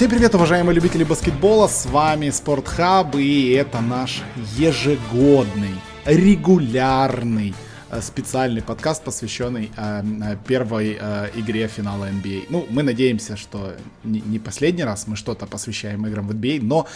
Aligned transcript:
Всем 0.00 0.08
привет, 0.08 0.34
уважаемые 0.34 0.74
любители 0.74 1.04
баскетбола, 1.04 1.68
с 1.68 1.84
вами 1.84 2.30
Спортхаб, 2.30 3.16
и 3.16 3.50
это 3.50 3.82
наш 3.82 4.22
ежегодный, 4.56 5.74
регулярный 6.06 7.54
э, 7.90 8.00
специальный 8.00 8.62
подкаст, 8.62 9.04
посвященный 9.04 9.70
э, 9.76 10.02
э, 10.22 10.36
первой 10.48 10.96
э, 10.98 11.28
игре 11.34 11.68
финала 11.68 12.08
NBA. 12.08 12.46
Ну, 12.48 12.66
мы 12.70 12.82
надеемся, 12.82 13.36
что 13.36 13.74
не, 14.02 14.22
не 14.22 14.38
последний 14.38 14.84
раз 14.84 15.06
мы 15.06 15.16
что-то 15.16 15.44
посвящаем 15.44 16.06
играм 16.06 16.26
в 16.26 16.30
NBA, 16.30 16.60
но 16.62 16.86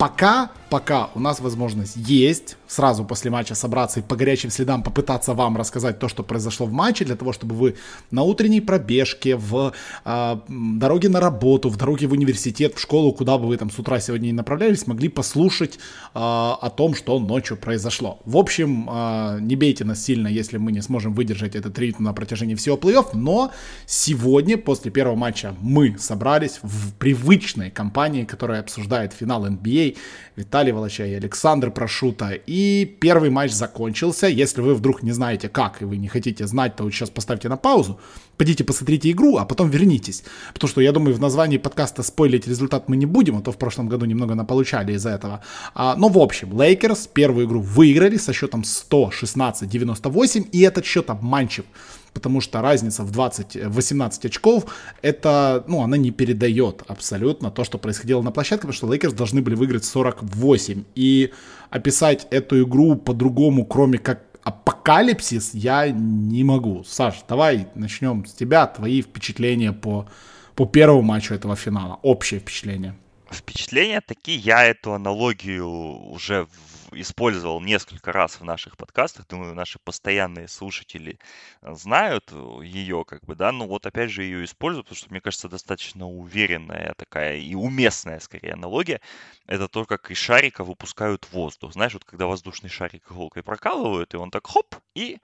пока, 0.00 0.50
пока 0.70 1.10
у 1.14 1.20
нас 1.20 1.40
возможность 1.40 1.94
есть 1.94 2.56
сразу 2.66 3.04
после 3.04 3.30
матча 3.30 3.54
собраться 3.54 4.00
и 4.00 4.02
по 4.02 4.16
горячим 4.16 4.50
следам 4.50 4.82
попытаться 4.82 5.34
вам 5.34 5.58
рассказать 5.58 5.98
то, 5.98 6.08
что 6.08 6.22
произошло 6.22 6.64
в 6.64 6.72
матче, 6.72 7.04
для 7.04 7.16
того, 7.16 7.34
чтобы 7.34 7.54
вы 7.54 7.76
на 8.10 8.22
утренней 8.22 8.62
пробежке, 8.62 9.36
в 9.36 9.74
э, 10.04 10.36
дороге 10.48 11.10
на 11.10 11.20
работу, 11.20 11.68
в 11.68 11.76
дороге 11.76 12.06
в 12.06 12.12
университет, 12.12 12.76
в 12.76 12.80
школу, 12.80 13.12
куда 13.12 13.36
бы 13.36 13.46
вы 13.46 13.58
там 13.58 13.70
с 13.70 13.78
утра 13.78 14.00
сегодня 14.00 14.28
не 14.28 14.32
направлялись, 14.32 14.86
могли 14.86 15.10
послушать 15.10 15.74
э, 15.74 15.78
о 16.14 16.70
том, 16.74 16.94
что 16.94 17.18
ночью 17.18 17.58
произошло. 17.58 18.20
В 18.24 18.38
общем, 18.38 18.88
э, 18.90 19.38
не 19.42 19.54
бейте 19.54 19.84
нас 19.84 20.02
сильно, 20.02 20.28
если 20.28 20.56
мы 20.56 20.72
не 20.72 20.80
сможем 20.80 21.12
выдержать 21.12 21.56
этот 21.56 21.78
ритм 21.78 22.04
на 22.04 22.14
протяжении 22.14 22.54
всего 22.54 22.76
плей-офф, 22.78 23.08
но 23.12 23.50
сегодня, 23.84 24.56
после 24.56 24.90
первого 24.90 25.16
матча, 25.16 25.54
мы 25.60 25.98
собрались 25.98 26.60
в 26.62 26.94
привычной 26.94 27.70
компании, 27.70 28.24
которая 28.24 28.60
обсуждает 28.60 29.12
финал 29.12 29.46
NBA, 29.46 29.89
Виталий 30.36 30.72
Волочай 30.72 31.10
и 31.10 31.14
Александр 31.14 31.70
Прошута. 31.70 32.32
И 32.46 32.84
первый 32.84 33.30
матч 33.30 33.52
закончился. 33.52 34.26
Если 34.26 34.60
вы 34.60 34.74
вдруг 34.74 35.02
не 35.02 35.12
знаете 35.12 35.48
как, 35.48 35.82
и 35.82 35.84
вы 35.84 35.96
не 35.96 36.08
хотите 36.08 36.46
знать, 36.46 36.76
то 36.76 36.90
сейчас 36.90 37.10
поставьте 37.10 37.48
на 37.48 37.56
паузу, 37.56 38.00
пойдите 38.36 38.64
посмотрите 38.64 39.10
игру, 39.10 39.36
а 39.36 39.44
потом 39.44 39.70
вернитесь. 39.70 40.24
Потому 40.52 40.68
что, 40.68 40.80
я 40.80 40.92
думаю, 40.92 41.14
в 41.14 41.20
названии 41.20 41.58
подкаста 41.58 42.02
спойлить 42.02 42.46
результат 42.46 42.88
мы 42.88 42.96
не 42.96 43.06
будем, 43.06 43.36
а 43.36 43.42
то 43.42 43.52
в 43.52 43.58
прошлом 43.58 43.88
году 43.88 44.06
немного 44.06 44.34
наполучали 44.34 44.92
из-за 44.94 45.10
этого. 45.10 45.42
А, 45.74 45.96
но 45.96 46.08
в 46.08 46.18
общем, 46.18 46.60
Лейкерс 46.60 47.06
первую 47.06 47.46
игру 47.46 47.60
выиграли 47.60 48.16
со 48.16 48.32
счетом 48.32 48.62
116-98, 48.62 50.48
и 50.52 50.60
этот 50.60 50.84
счет 50.84 51.10
обманчив 51.10 51.64
потому 52.12 52.40
что 52.40 52.60
разница 52.60 53.02
в 53.02 53.10
20, 53.10 53.66
18 53.66 54.26
очков, 54.26 54.66
это, 55.02 55.64
ну, 55.66 55.82
она 55.82 55.96
не 55.96 56.10
передает 56.10 56.82
абсолютно 56.88 57.50
то, 57.50 57.64
что 57.64 57.78
происходило 57.78 58.22
на 58.22 58.30
площадке, 58.30 58.62
потому 58.62 58.74
что 58.74 58.86
Лейкерс 58.88 59.14
должны 59.14 59.42
были 59.42 59.54
выиграть 59.54 59.84
48. 59.84 60.84
И 60.94 61.32
описать 61.70 62.26
эту 62.30 62.62
игру 62.62 62.96
по-другому, 62.96 63.64
кроме 63.64 63.98
как 63.98 64.22
апокалипсис, 64.42 65.54
я 65.54 65.88
не 65.90 66.44
могу. 66.44 66.84
Саш, 66.84 67.22
давай 67.28 67.68
начнем 67.74 68.24
с 68.26 68.32
тебя, 68.32 68.66
твои 68.66 69.02
впечатления 69.02 69.72
по, 69.72 70.08
по 70.54 70.66
первому 70.66 71.02
матчу 71.02 71.34
этого 71.34 71.56
финала, 71.56 71.98
общее 72.02 72.40
впечатление. 72.40 72.96
Впечатления 73.30 74.00
такие, 74.00 74.38
я 74.38 74.64
эту 74.64 74.92
аналогию 74.92 75.68
уже 75.68 76.48
использовал 76.92 77.60
несколько 77.60 78.12
раз 78.12 78.40
в 78.40 78.44
наших 78.44 78.76
подкастах. 78.76 79.26
Думаю, 79.28 79.54
наши 79.54 79.78
постоянные 79.78 80.48
слушатели 80.48 81.18
э, 81.62 81.74
знают 81.74 82.30
э, 82.32 82.60
ее, 82.64 83.04
как 83.06 83.24
бы, 83.24 83.34
да, 83.34 83.52
но 83.52 83.66
вот 83.66 83.86
опять 83.86 84.10
же 84.10 84.22
ее 84.22 84.44
использую, 84.44 84.84
потому 84.84 84.96
что, 84.96 85.10
мне 85.10 85.20
кажется, 85.20 85.48
достаточно 85.48 86.06
уверенная 86.06 86.94
такая 86.96 87.38
и 87.38 87.54
уместная, 87.54 88.20
скорее, 88.20 88.52
аналогия. 88.52 89.00
Это 89.46 89.68
то, 89.68 89.84
как 89.84 90.10
из 90.10 90.18
шарика 90.18 90.64
выпускают 90.64 91.30
воздух. 91.32 91.72
Знаешь, 91.72 91.94
вот 91.94 92.04
когда 92.04 92.26
воздушный 92.26 92.70
шарик 92.70 93.10
иголкой 93.10 93.42
прокалывают, 93.42 94.14
и 94.14 94.16
он 94.16 94.30
так 94.30 94.46
хоп, 94.46 94.76
и 94.94 95.18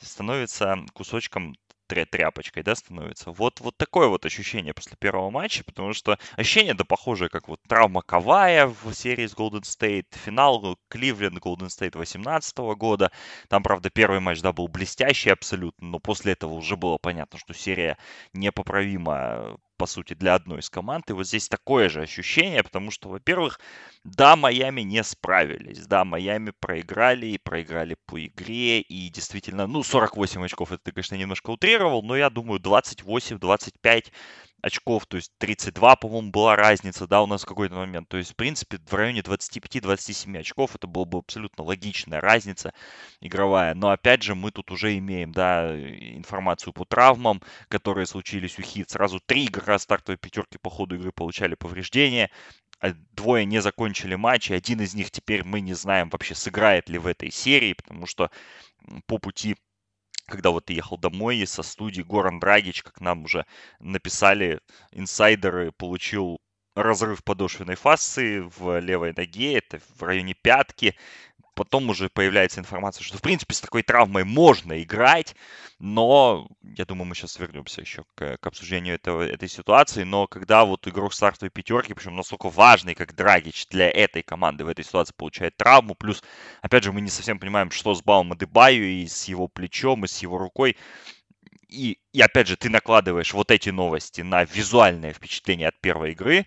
становится 0.00 0.76
кусочком 0.92 1.56
тряпочкой, 1.90 2.62
да, 2.62 2.74
становится. 2.74 3.30
Вот, 3.30 3.60
вот 3.60 3.76
такое 3.76 4.08
вот 4.08 4.24
ощущение 4.24 4.74
после 4.74 4.96
первого 4.98 5.30
матча, 5.30 5.64
потому 5.64 5.92
что 5.92 6.18
ощущение, 6.36 6.74
да, 6.74 6.84
похожее, 6.84 7.28
как 7.28 7.48
вот 7.48 7.60
травма 7.68 8.02
Кавая 8.02 8.66
в 8.66 8.92
серии 8.94 9.26
с 9.26 9.34
Golden 9.34 9.62
State, 9.62 10.06
финал 10.12 10.78
Кливленд 10.88 11.38
Golden 11.38 11.68
State 11.68 11.96
18 11.96 12.56
года. 12.76 13.10
Там, 13.48 13.62
правда, 13.62 13.90
первый 13.90 14.20
матч, 14.20 14.40
да, 14.40 14.52
был 14.52 14.68
блестящий 14.68 15.30
абсолютно, 15.30 15.88
но 15.88 15.98
после 15.98 16.32
этого 16.32 16.54
уже 16.54 16.76
было 16.76 16.98
понятно, 16.98 17.38
что 17.38 17.54
серия 17.54 17.98
непоправима 18.32 19.56
по 19.80 19.86
сути, 19.86 20.12
для 20.12 20.34
одной 20.34 20.58
из 20.58 20.68
команд. 20.68 21.08
И 21.08 21.14
вот 21.14 21.26
здесь 21.26 21.48
такое 21.48 21.88
же 21.88 22.02
ощущение, 22.02 22.62
потому 22.62 22.90
что, 22.90 23.08
во-первых, 23.08 23.58
да, 24.04 24.36
Майами 24.36 24.82
не 24.82 25.02
справились. 25.02 25.86
Да, 25.86 26.04
Майами 26.04 26.52
проиграли 26.60 27.28
и 27.28 27.38
проиграли 27.38 27.96
по 28.04 28.22
игре. 28.22 28.82
И 28.82 29.08
действительно, 29.08 29.66
ну, 29.66 29.82
48 29.82 30.44
очков, 30.44 30.72
это 30.72 30.82
ты, 30.84 30.92
конечно, 30.92 31.14
немножко 31.14 31.48
утрировал, 31.48 32.02
но 32.02 32.14
я 32.14 32.28
думаю, 32.28 32.60
28-25 32.60 34.12
очков, 34.62 35.06
то 35.06 35.16
есть 35.16 35.32
32, 35.38 35.96
по-моему, 35.96 36.30
была 36.30 36.56
разница, 36.56 37.06
да, 37.06 37.22
у 37.22 37.26
нас 37.26 37.42
в 37.42 37.46
какой-то 37.46 37.74
момент. 37.74 38.08
То 38.08 38.16
есть, 38.16 38.32
в 38.32 38.36
принципе, 38.36 38.78
в 38.78 38.94
районе 38.94 39.20
25-27 39.20 40.38
очков 40.38 40.74
это 40.74 40.86
была 40.86 41.04
бы 41.04 41.18
абсолютно 41.18 41.64
логичная 41.64 42.20
разница 42.20 42.72
игровая. 43.20 43.74
Но, 43.74 43.90
опять 43.90 44.22
же, 44.22 44.34
мы 44.34 44.50
тут 44.50 44.70
уже 44.70 44.96
имеем, 44.98 45.32
да, 45.32 45.74
информацию 45.76 46.72
по 46.72 46.84
травмам, 46.84 47.40
которые 47.68 48.06
случились 48.06 48.58
у 48.58 48.62
Хит. 48.62 48.90
Сразу 48.90 49.20
три 49.24 49.46
игрока 49.46 49.69
стартовой 49.78 50.18
пятерки 50.18 50.58
по 50.58 50.70
ходу 50.70 50.96
игры 50.96 51.12
получали 51.12 51.54
повреждения. 51.54 52.30
А 52.80 52.92
двое 53.12 53.44
не 53.44 53.60
закончили 53.60 54.14
матч, 54.14 54.50
и 54.50 54.54
один 54.54 54.80
из 54.80 54.94
них 54.94 55.10
теперь 55.10 55.44
мы 55.44 55.60
не 55.60 55.74
знаем 55.74 56.08
вообще 56.08 56.34
сыграет 56.34 56.88
ли 56.88 56.98
в 56.98 57.06
этой 57.06 57.30
серии, 57.30 57.74
потому 57.74 58.06
что 58.06 58.30
по 59.06 59.18
пути 59.18 59.56
когда 60.26 60.50
вот 60.50 60.70
ехал 60.70 60.96
домой 60.96 61.44
со 61.46 61.62
студии 61.62 62.02
Горан 62.02 62.38
Драгич, 62.38 62.82
как 62.84 63.00
нам 63.00 63.24
уже 63.24 63.46
написали 63.80 64.60
инсайдеры, 64.92 65.72
получил 65.72 66.38
разрыв 66.76 67.24
подошвенной 67.24 67.74
фасции 67.74 68.38
в 68.38 68.78
левой 68.78 69.12
ноге, 69.12 69.54
это 69.54 69.80
в 69.96 70.02
районе 70.02 70.34
пятки 70.34 70.96
потом 71.60 71.90
уже 71.90 72.08
появляется 72.08 72.58
информация, 72.58 73.04
что, 73.04 73.18
в 73.18 73.20
принципе, 73.20 73.52
с 73.52 73.60
такой 73.60 73.82
травмой 73.82 74.24
можно 74.24 74.82
играть, 74.82 75.36
но 75.78 76.48
я 76.62 76.86
думаю, 76.86 77.04
мы 77.04 77.14
сейчас 77.14 77.38
вернемся 77.38 77.82
еще 77.82 78.04
к, 78.14 78.38
к 78.38 78.46
обсуждению 78.46 78.94
этого, 78.94 79.28
этой 79.28 79.46
ситуации, 79.46 80.04
но 80.04 80.26
когда 80.26 80.64
вот 80.64 80.88
игрок 80.88 81.12
стартовой 81.12 81.50
пятерки, 81.50 81.92
причем 81.92 82.16
настолько 82.16 82.48
важный, 82.48 82.94
как 82.94 83.14
Драгич 83.14 83.66
для 83.68 83.90
этой 83.90 84.22
команды 84.22 84.64
в 84.64 84.68
этой 84.68 84.86
ситуации 84.86 85.12
получает 85.14 85.54
травму, 85.58 85.94
плюс, 85.94 86.22
опять 86.62 86.82
же, 86.82 86.92
мы 86.92 87.02
не 87.02 87.10
совсем 87.10 87.38
понимаем, 87.38 87.70
что 87.70 87.94
с 87.94 88.02
Баум 88.02 88.32
Адебаю 88.32 88.82
и 88.82 89.06
с 89.06 89.24
его 89.24 89.46
плечом, 89.46 90.06
и 90.06 90.08
с 90.08 90.22
его 90.22 90.38
рукой, 90.38 90.78
и, 91.68 91.98
и 92.14 92.22
опять 92.22 92.46
же, 92.46 92.56
ты 92.56 92.70
накладываешь 92.70 93.34
вот 93.34 93.50
эти 93.50 93.68
новости 93.68 94.22
на 94.22 94.44
визуальное 94.44 95.12
впечатление 95.12 95.68
от 95.68 95.78
первой 95.78 96.12
игры, 96.12 96.46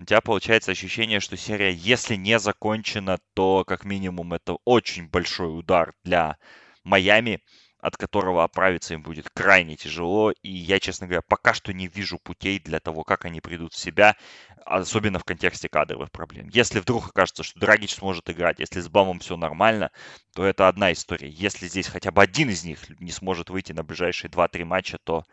у 0.00 0.04
тебя 0.04 0.20
получается 0.20 0.72
ощущение, 0.72 1.20
что 1.20 1.36
серия, 1.36 1.72
если 1.72 2.16
не 2.16 2.38
закончена, 2.38 3.18
то 3.34 3.64
как 3.64 3.84
минимум 3.84 4.32
это 4.32 4.56
очень 4.64 5.08
большой 5.08 5.58
удар 5.58 5.92
для 6.04 6.38
Майами, 6.84 7.42
от 7.78 7.96
которого 7.96 8.42
оправиться 8.44 8.94
им 8.94 9.02
будет 9.02 9.28
крайне 9.30 9.76
тяжело. 9.76 10.32
И 10.42 10.50
я, 10.50 10.80
честно 10.80 11.06
говоря, 11.06 11.22
пока 11.22 11.52
что 11.52 11.72
не 11.74 11.86
вижу 11.86 12.18
путей 12.18 12.58
для 12.58 12.80
того, 12.80 13.04
как 13.04 13.26
они 13.26 13.40
придут 13.40 13.74
в 13.74 13.78
себя, 13.78 14.16
особенно 14.64 15.18
в 15.18 15.24
контексте 15.24 15.68
кадровых 15.68 16.10
проблем. 16.10 16.48
Если 16.48 16.80
вдруг 16.80 17.08
окажется, 17.08 17.42
что 17.42 17.60
Драгич 17.60 17.94
сможет 17.94 18.30
играть, 18.30 18.58
если 18.58 18.80
с 18.80 18.88
Бамом 18.88 19.20
все 19.20 19.36
нормально, 19.36 19.90
то 20.34 20.46
это 20.46 20.68
одна 20.68 20.92
история. 20.92 21.28
Если 21.28 21.68
здесь 21.68 21.88
хотя 21.88 22.10
бы 22.10 22.22
один 22.22 22.48
из 22.48 22.64
них 22.64 22.88
не 23.00 23.10
сможет 23.10 23.50
выйти 23.50 23.72
на 23.72 23.82
ближайшие 23.82 24.30
2-3 24.30 24.64
матча, 24.64 24.98
то 25.04 25.24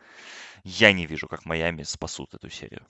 я 0.64 0.92
не 0.92 1.06
вижу, 1.06 1.26
как 1.28 1.46
Майами 1.46 1.84
спасут 1.84 2.34
эту 2.34 2.50
серию. 2.50 2.86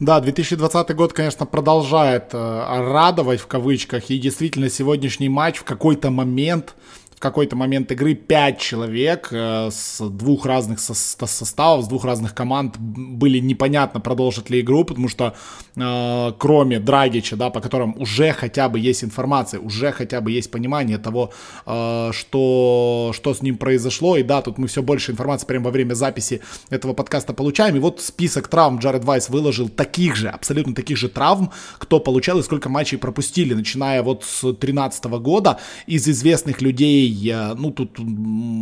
Да, 0.00 0.20
2020 0.20 0.94
год, 0.96 1.12
конечно, 1.12 1.46
продолжает 1.46 2.30
э, 2.32 2.36
радовать 2.36 3.40
в 3.40 3.46
кавычках, 3.46 4.10
и 4.10 4.18
действительно 4.18 4.68
сегодняшний 4.68 5.28
матч 5.28 5.58
в 5.58 5.64
какой-то 5.64 6.10
момент 6.10 6.74
какой-то 7.24 7.56
момент 7.56 7.90
игры 7.90 8.14
5 8.14 8.58
человек 8.58 9.28
э, 9.30 9.70
с 9.72 9.98
двух 10.10 10.44
разных 10.44 10.78
со- 10.78 10.94
составов, 11.26 11.84
с 11.84 11.88
двух 11.88 12.04
разных 12.04 12.34
команд 12.34 12.76
были 12.78 13.38
непонятно, 13.38 13.98
продолжат 13.98 14.50
ли 14.50 14.60
игру, 14.60 14.84
потому 14.84 15.08
что 15.08 15.34
э, 15.74 16.32
кроме 16.38 16.80
Драгича, 16.80 17.36
да, 17.36 17.48
по 17.48 17.60
которым 17.60 17.96
уже 17.98 18.32
хотя 18.32 18.68
бы 18.68 18.78
есть 18.78 19.04
информация, 19.04 19.58
уже 19.58 19.90
хотя 19.92 20.20
бы 20.20 20.32
есть 20.32 20.50
понимание 20.50 20.98
того, 20.98 21.30
э, 21.66 22.10
что, 22.12 23.12
что 23.14 23.32
с 23.32 23.40
ним 23.40 23.56
произошло, 23.56 24.18
и 24.18 24.22
да, 24.22 24.42
тут 24.42 24.58
мы 24.58 24.66
все 24.66 24.82
больше 24.82 25.12
информации 25.12 25.46
прямо 25.46 25.64
во 25.64 25.70
время 25.70 25.94
записи 25.94 26.42
этого 26.68 26.92
подкаста 26.92 27.32
получаем, 27.32 27.76
и 27.76 27.78
вот 27.78 28.02
список 28.02 28.48
травм 28.48 28.80
Джаред 28.80 29.04
Вайс 29.04 29.30
выложил 29.30 29.70
таких 29.70 30.14
же, 30.14 30.28
абсолютно 30.28 30.74
таких 30.74 30.98
же 30.98 31.08
травм, 31.08 31.50
кто 31.78 32.00
получал 32.00 32.38
и 32.38 32.42
сколько 32.42 32.68
матчей 32.68 32.98
пропустили, 32.98 33.54
начиная 33.54 34.02
вот 34.02 34.24
с 34.24 34.42
2013 34.42 35.04
года, 35.04 35.58
из 35.86 36.06
известных 36.06 36.60
людей 36.60 37.13
игроков-новостей. 37.14 37.54
Ну, 37.56 37.70
тут 37.70 37.98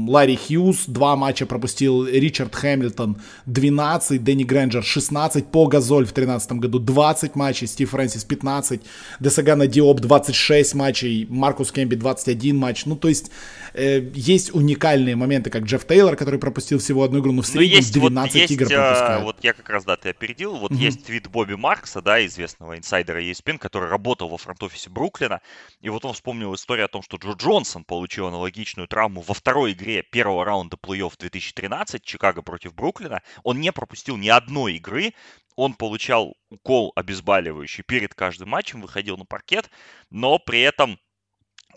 Ларри 0.09 0.37
Хьюз 0.37 0.85
два 0.87 1.17
матча 1.17 1.47
пропустил, 1.47 2.07
Ричард 2.07 2.55
Хэмилтон 2.55 3.17
12, 3.47 4.23
Дэнни 4.23 4.45
Грэнджер 4.45 4.83
16, 4.83 5.47
По 5.47 5.67
Газоль 5.67 6.05
в 6.05 6.13
2013 6.13 6.53
году 6.53 6.79
20 6.79 7.35
матчей, 7.37 7.67
Стив 7.67 7.91
Фрэнсис 7.91 8.25
15, 8.25 8.83
Десагана 9.21 9.67
Диоп 9.67 10.01
26 10.01 10.75
матчей, 10.75 11.27
Маркус 11.29 11.73
Кемби 11.73 11.95
21 11.95 12.57
матч. 12.57 12.87
Ну, 12.87 12.97
то 12.97 13.09
есть 13.09 13.31
э, 13.75 14.11
есть 14.15 14.55
уникальные 14.55 15.17
моменты, 15.17 15.51
как 15.51 15.65
Джефф 15.65 15.87
Тейлор, 15.87 16.17
который 16.17 16.39
пропустил 16.39 16.79
всего 16.79 17.05
одну 17.05 17.21
игру, 17.21 17.33
но 17.33 17.43
в 17.43 17.47
ну, 17.47 17.53
среднем 17.53 17.79
есть, 17.79 17.93
12 17.95 18.35
вот, 18.35 18.51
игр 18.51 18.63
есть, 18.65 18.73
а, 18.73 18.77
пропускает. 18.77 19.23
Вот 19.25 19.37
я 19.43 19.53
как 19.53 19.69
раз, 19.69 19.85
да, 19.85 19.97
ты 19.97 20.11
опередил. 20.11 20.57
Вот 20.57 20.73
mm-hmm. 20.73 20.77
есть 20.77 21.05
твит 21.05 21.29
Бобби 21.29 21.55
Маркса, 21.55 22.03
да, 22.03 22.25
известного 22.27 22.77
инсайдера 22.77 23.23
ESPN, 23.23 23.59
который 23.59 23.89
работал 23.89 24.29
во 24.29 24.39
фронт-офисе 24.39 24.91
Бруклина, 24.91 25.41
и 25.81 25.89
вот 25.89 26.05
он 26.05 26.13
вспомнил 26.13 26.55
историю 26.55 26.87
о 26.87 26.89
том, 26.89 27.03
что 27.03 27.17
Джо 27.17 27.33
Джонсон 27.33 27.85
получил 27.85 28.27
аналогичную 28.33 28.89
травму 28.89 29.21
во 29.21 29.35
второй 29.35 29.73
игре 29.73 30.03
первого 30.03 30.45
раунда 30.45 30.77
плей-офф 30.77 31.13
2013, 31.19 32.03
Чикаго 32.03 32.43
против 32.43 32.75
Бруклина. 32.75 33.23
Он 33.43 33.61
не 33.61 33.71
пропустил 33.73 34.17
ни 34.17 34.29
одной 34.29 34.75
игры, 34.77 35.13
он 35.55 35.75
получал 35.75 36.35
укол 36.49 36.93
обезболивающий 36.97 37.85
перед 37.85 38.15
каждым 38.15 38.49
матчем, 38.49 38.81
выходил 38.81 39.19
на 39.19 39.27
паркет, 39.27 39.71
но 40.11 40.39
при 40.39 40.61
этом 40.61 40.99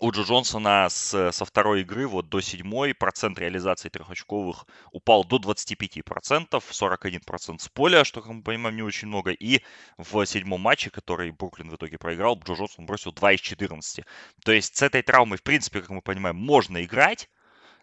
у 0.00 0.10
Джо 0.10 0.22
Джонсона 0.22 0.88
с, 0.88 1.32
со 1.32 1.44
второй 1.44 1.82
игры 1.82 2.06
вот 2.06 2.28
до 2.28 2.40
седьмой 2.40 2.94
процент 2.94 3.38
реализации 3.38 3.88
трехочковых 3.88 4.66
упал 4.92 5.24
до 5.24 5.36
25%, 5.36 6.50
41% 6.50 7.58
с 7.58 7.68
поля, 7.68 8.04
что, 8.04 8.20
как 8.20 8.32
мы 8.32 8.42
понимаем, 8.42 8.76
не 8.76 8.82
очень 8.82 9.08
много. 9.08 9.30
И 9.30 9.62
в 9.96 10.24
седьмом 10.26 10.60
матче, 10.60 10.90
который 10.90 11.30
Бруклин 11.30 11.70
в 11.70 11.76
итоге 11.76 11.98
проиграл, 11.98 12.38
Джо 12.38 12.54
Джонсон 12.54 12.86
бросил 12.86 13.12
2 13.12 13.32
из 13.32 13.40
14. 13.40 14.04
То 14.44 14.52
есть 14.52 14.76
с 14.76 14.82
этой 14.82 15.02
травмой, 15.02 15.38
в 15.38 15.42
принципе, 15.42 15.80
как 15.80 15.90
мы 15.90 16.02
понимаем, 16.02 16.36
можно 16.36 16.84
играть, 16.84 17.28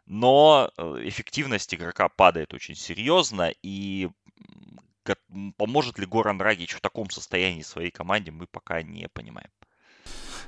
но 0.05 0.71
э, 0.77 0.83
эффективность 1.03 1.73
игрока 1.73 2.09
падает 2.09 2.53
очень 2.53 2.75
серьезно, 2.75 3.51
и 3.63 4.09
поможет 5.57 5.99
ли 5.99 6.05
Горан 6.05 6.37
Драгич 6.37 6.73
в 6.73 6.81
таком 6.81 7.09
состоянии 7.09 7.61
своей 7.61 7.91
команде, 7.91 8.31
мы 8.31 8.47
пока 8.47 8.81
не 8.81 9.07
понимаем. 9.09 9.49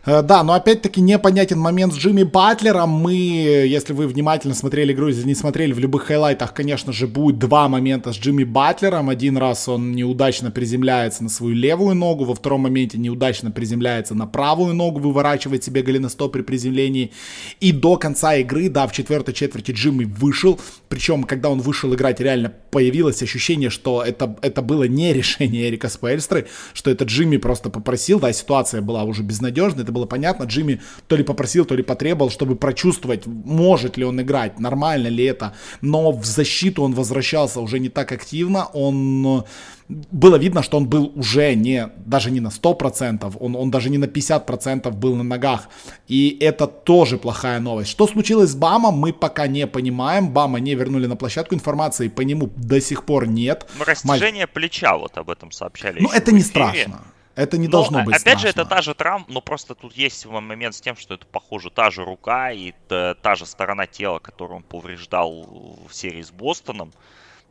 Э, 0.05 0.21
да, 0.21 0.43
но 0.43 0.53
опять-таки 0.53 1.01
непонятен 1.01 1.59
момент 1.59 1.93
с 1.93 1.97
Джимми 1.97 2.23
Батлером. 2.23 2.89
Мы, 2.89 3.15
если 3.15 3.93
вы 3.93 4.07
внимательно 4.07 4.53
смотрели 4.53 4.93
игру, 4.93 5.07
если 5.07 5.25
не 5.25 5.33
смотрели 5.33 5.73
в 5.73 5.79
любых 5.79 6.03
хайлайтах, 6.03 6.53
конечно 6.53 6.93
же, 6.93 7.07
будет 7.07 7.39
два 7.39 7.67
момента 7.67 8.13
с 8.13 8.15
Джимми 8.15 8.43
Батлером. 8.43 9.09
Один 9.09 9.37
раз 9.37 9.67
он 9.67 9.93
неудачно 9.93 10.51
приземляется 10.51 11.23
на 11.23 11.29
свою 11.29 11.55
левую 11.55 11.95
ногу, 11.95 12.23
во 12.23 12.35
втором 12.35 12.61
моменте 12.61 12.97
неудачно 12.97 13.49
приземляется 13.49 14.13
на 14.13 14.27
правую 14.27 14.75
ногу, 14.75 14.99
выворачивает 14.99 15.63
себе 15.63 15.81
голеностоп 15.81 16.33
при 16.33 16.41
приземлении. 16.41 17.11
И 17.59 17.71
до 17.71 17.97
конца 17.97 18.35
игры, 18.35 18.69
да, 18.69 18.87
в 18.87 18.91
четвертой 18.91 19.33
четверти 19.33 19.71
Джимми 19.71 20.05
вышел. 20.05 20.59
Причем, 20.87 21.23
когда 21.23 21.49
он 21.49 21.61
вышел 21.61 21.93
играть, 21.93 22.19
реально 22.19 22.53
появилось 22.69 23.23
ощущение, 23.23 23.69
что 23.71 24.03
это, 24.03 24.37
это 24.41 24.61
было 24.61 24.83
не 24.83 25.13
решение 25.13 25.67
Эрика 25.67 25.89
Спельстры, 25.89 26.47
что 26.73 26.91
это 26.91 27.05
Джимми 27.05 27.37
просто 27.37 27.69
попросил, 27.69 28.19
да, 28.19 28.31
ситуация 28.33 28.81
была 28.81 29.03
уже 29.03 29.23
безнадежной, 29.23 29.83
это 29.83 29.94
было 29.95 30.05
понятно. 30.05 30.45
Джимми 30.45 30.79
то 31.07 31.15
ли 31.15 31.23
попросил, 31.23 31.65
то 31.65 31.75
ли 31.75 31.83
потребовал, 31.83 32.29
чтобы 32.29 32.55
прочувствовать, 32.55 33.25
может 33.25 33.97
ли 33.97 34.05
он 34.05 34.21
играть, 34.21 34.59
нормально 34.59 35.07
ли 35.07 35.23
это. 35.23 35.53
Но 35.81 36.11
в 36.11 36.25
защиту 36.25 36.83
он 36.83 36.93
возвращался 36.93 37.61
уже 37.61 37.79
не 37.79 37.89
так 37.89 38.11
активно. 38.11 38.65
Он 38.73 39.43
было 39.87 40.37
видно, 40.37 40.63
что 40.63 40.77
он 40.77 40.87
был 40.87 41.11
уже 41.15 41.53
не, 41.53 41.89
даже 42.05 42.31
не 42.31 42.39
на 42.39 42.47
100%, 42.47 43.37
он, 43.39 43.55
он 43.55 43.71
даже 43.71 43.89
не 43.89 43.97
на 43.97 44.05
50% 44.05 44.91
был 44.91 45.15
на 45.15 45.23
ногах. 45.23 45.69
И 46.07 46.37
это 46.41 46.67
тоже 46.67 47.17
плохая 47.17 47.59
новость. 47.59 47.91
Что 47.91 48.07
случилось 48.07 48.49
с 48.49 48.55
Бамом, 48.55 48.95
мы 48.95 49.13
пока 49.13 49.47
не 49.47 49.67
понимаем. 49.67 50.29
Бама 50.29 50.59
не 50.59 50.75
вернули 50.75 51.05
на 51.05 51.15
площадку, 51.15 51.55
информации 51.55 52.07
по 52.07 52.21
нему 52.21 52.49
до 52.55 52.81
сих 52.81 53.05
пор 53.05 53.27
нет. 53.27 53.67
Но 53.77 53.85
растяжение 53.85 54.45
Матч... 54.45 54.53
плеча, 54.53 54.97
вот 54.97 55.17
об 55.17 55.29
этом 55.29 55.51
сообщали. 55.51 55.99
Ну, 56.01 56.09
это 56.09 56.31
не 56.31 56.41
страшно. 56.41 57.01
Это 57.35 57.57
не 57.57 57.67
но, 57.67 57.71
должно 57.71 58.03
быть 58.03 58.15
Опять 58.15 58.39
страшно. 58.39 58.39
же, 58.39 58.47
это 58.47 58.65
та 58.65 58.81
же 58.81 58.93
травма, 58.93 59.25
но 59.27 59.41
просто 59.41 59.75
тут 59.75 59.93
есть 59.93 60.25
момент 60.25 60.73
с 60.73 60.81
тем, 60.81 60.95
что 60.95 61.15
это, 61.15 61.25
похоже, 61.25 61.69
та 61.69 61.91
же 61.91 62.05
рука 62.05 62.51
и 62.51 62.73
та, 62.87 63.13
та 63.13 63.35
же 63.35 63.45
сторона 63.45 63.87
тела, 63.87 64.19
которую 64.19 64.57
он 64.57 64.63
повреждал 64.63 65.43
в 65.87 65.93
серии 65.93 66.21
с 66.21 66.31
Бостоном. 66.31 66.93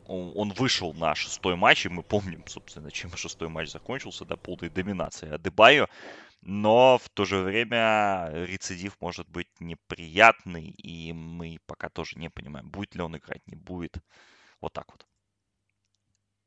Он 0.06 0.52
вышел 0.52 0.92
на 0.92 1.14
шестой 1.14 1.56
матч, 1.56 1.86
и 1.86 1.88
мы 1.88 2.02
помним, 2.02 2.46
собственно, 2.46 2.90
чем 2.90 3.14
шестой 3.16 3.48
матч 3.48 3.70
закончился, 3.70 4.24
до 4.24 4.36
полной 4.36 4.68
доминации 4.68 5.30
Адебайо. 5.30 5.88
Но 6.42 6.98
в 6.98 7.08
то 7.08 7.24
же 7.24 7.38
время 7.38 8.28
рецидив 8.32 8.96
может 9.00 9.28
быть 9.28 9.48
неприятный, 9.60 10.68
и 10.68 11.12
мы 11.14 11.58
пока 11.66 11.88
тоже 11.88 12.18
не 12.18 12.28
понимаем, 12.28 12.68
будет 12.68 12.94
ли 12.94 13.00
он 13.00 13.16
играть, 13.16 13.46
не 13.46 13.56
будет. 13.56 13.96
Вот 14.60 14.74
так 14.74 14.84
вот. 14.92 15.06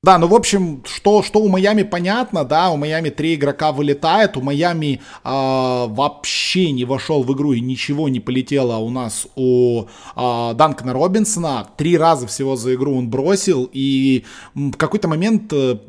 Да, 0.04 0.20
ну 0.20 0.28
в 0.28 0.36
общем, 0.36 0.84
что, 0.86 1.24
что 1.24 1.40
у 1.40 1.48
Майами 1.48 1.82
понятно, 1.82 2.46
да, 2.46 2.70
у 2.70 2.78
Майами 2.78 3.10
три 3.10 3.34
игрока 3.34 3.72
вылетает, 3.72 4.38
у 4.38 4.42
Майами 4.42 5.02
э, 5.24 5.30
вообще 5.90 6.72
не 6.72 6.86
вошел 6.86 7.24
в 7.24 7.34
игру 7.34 7.54
и 7.54 7.62
ничего 7.62 8.08
не 8.08 8.20
полетело 8.20 8.78
у 8.78 8.92
нас 8.92 9.28
у 9.36 9.86
э, 10.16 10.54
Данкана 10.54 10.94
Робинсона, 10.94 11.68
три 11.78 11.98
раза 11.98 12.28
всего 12.28 12.56
за 12.56 12.76
игру 12.76 12.96
он 12.96 13.10
бросил, 13.10 13.68
и 13.74 14.24
в 14.54 14.74
какой-то 14.74 15.08
момент 15.08 15.52
э, 15.52 15.80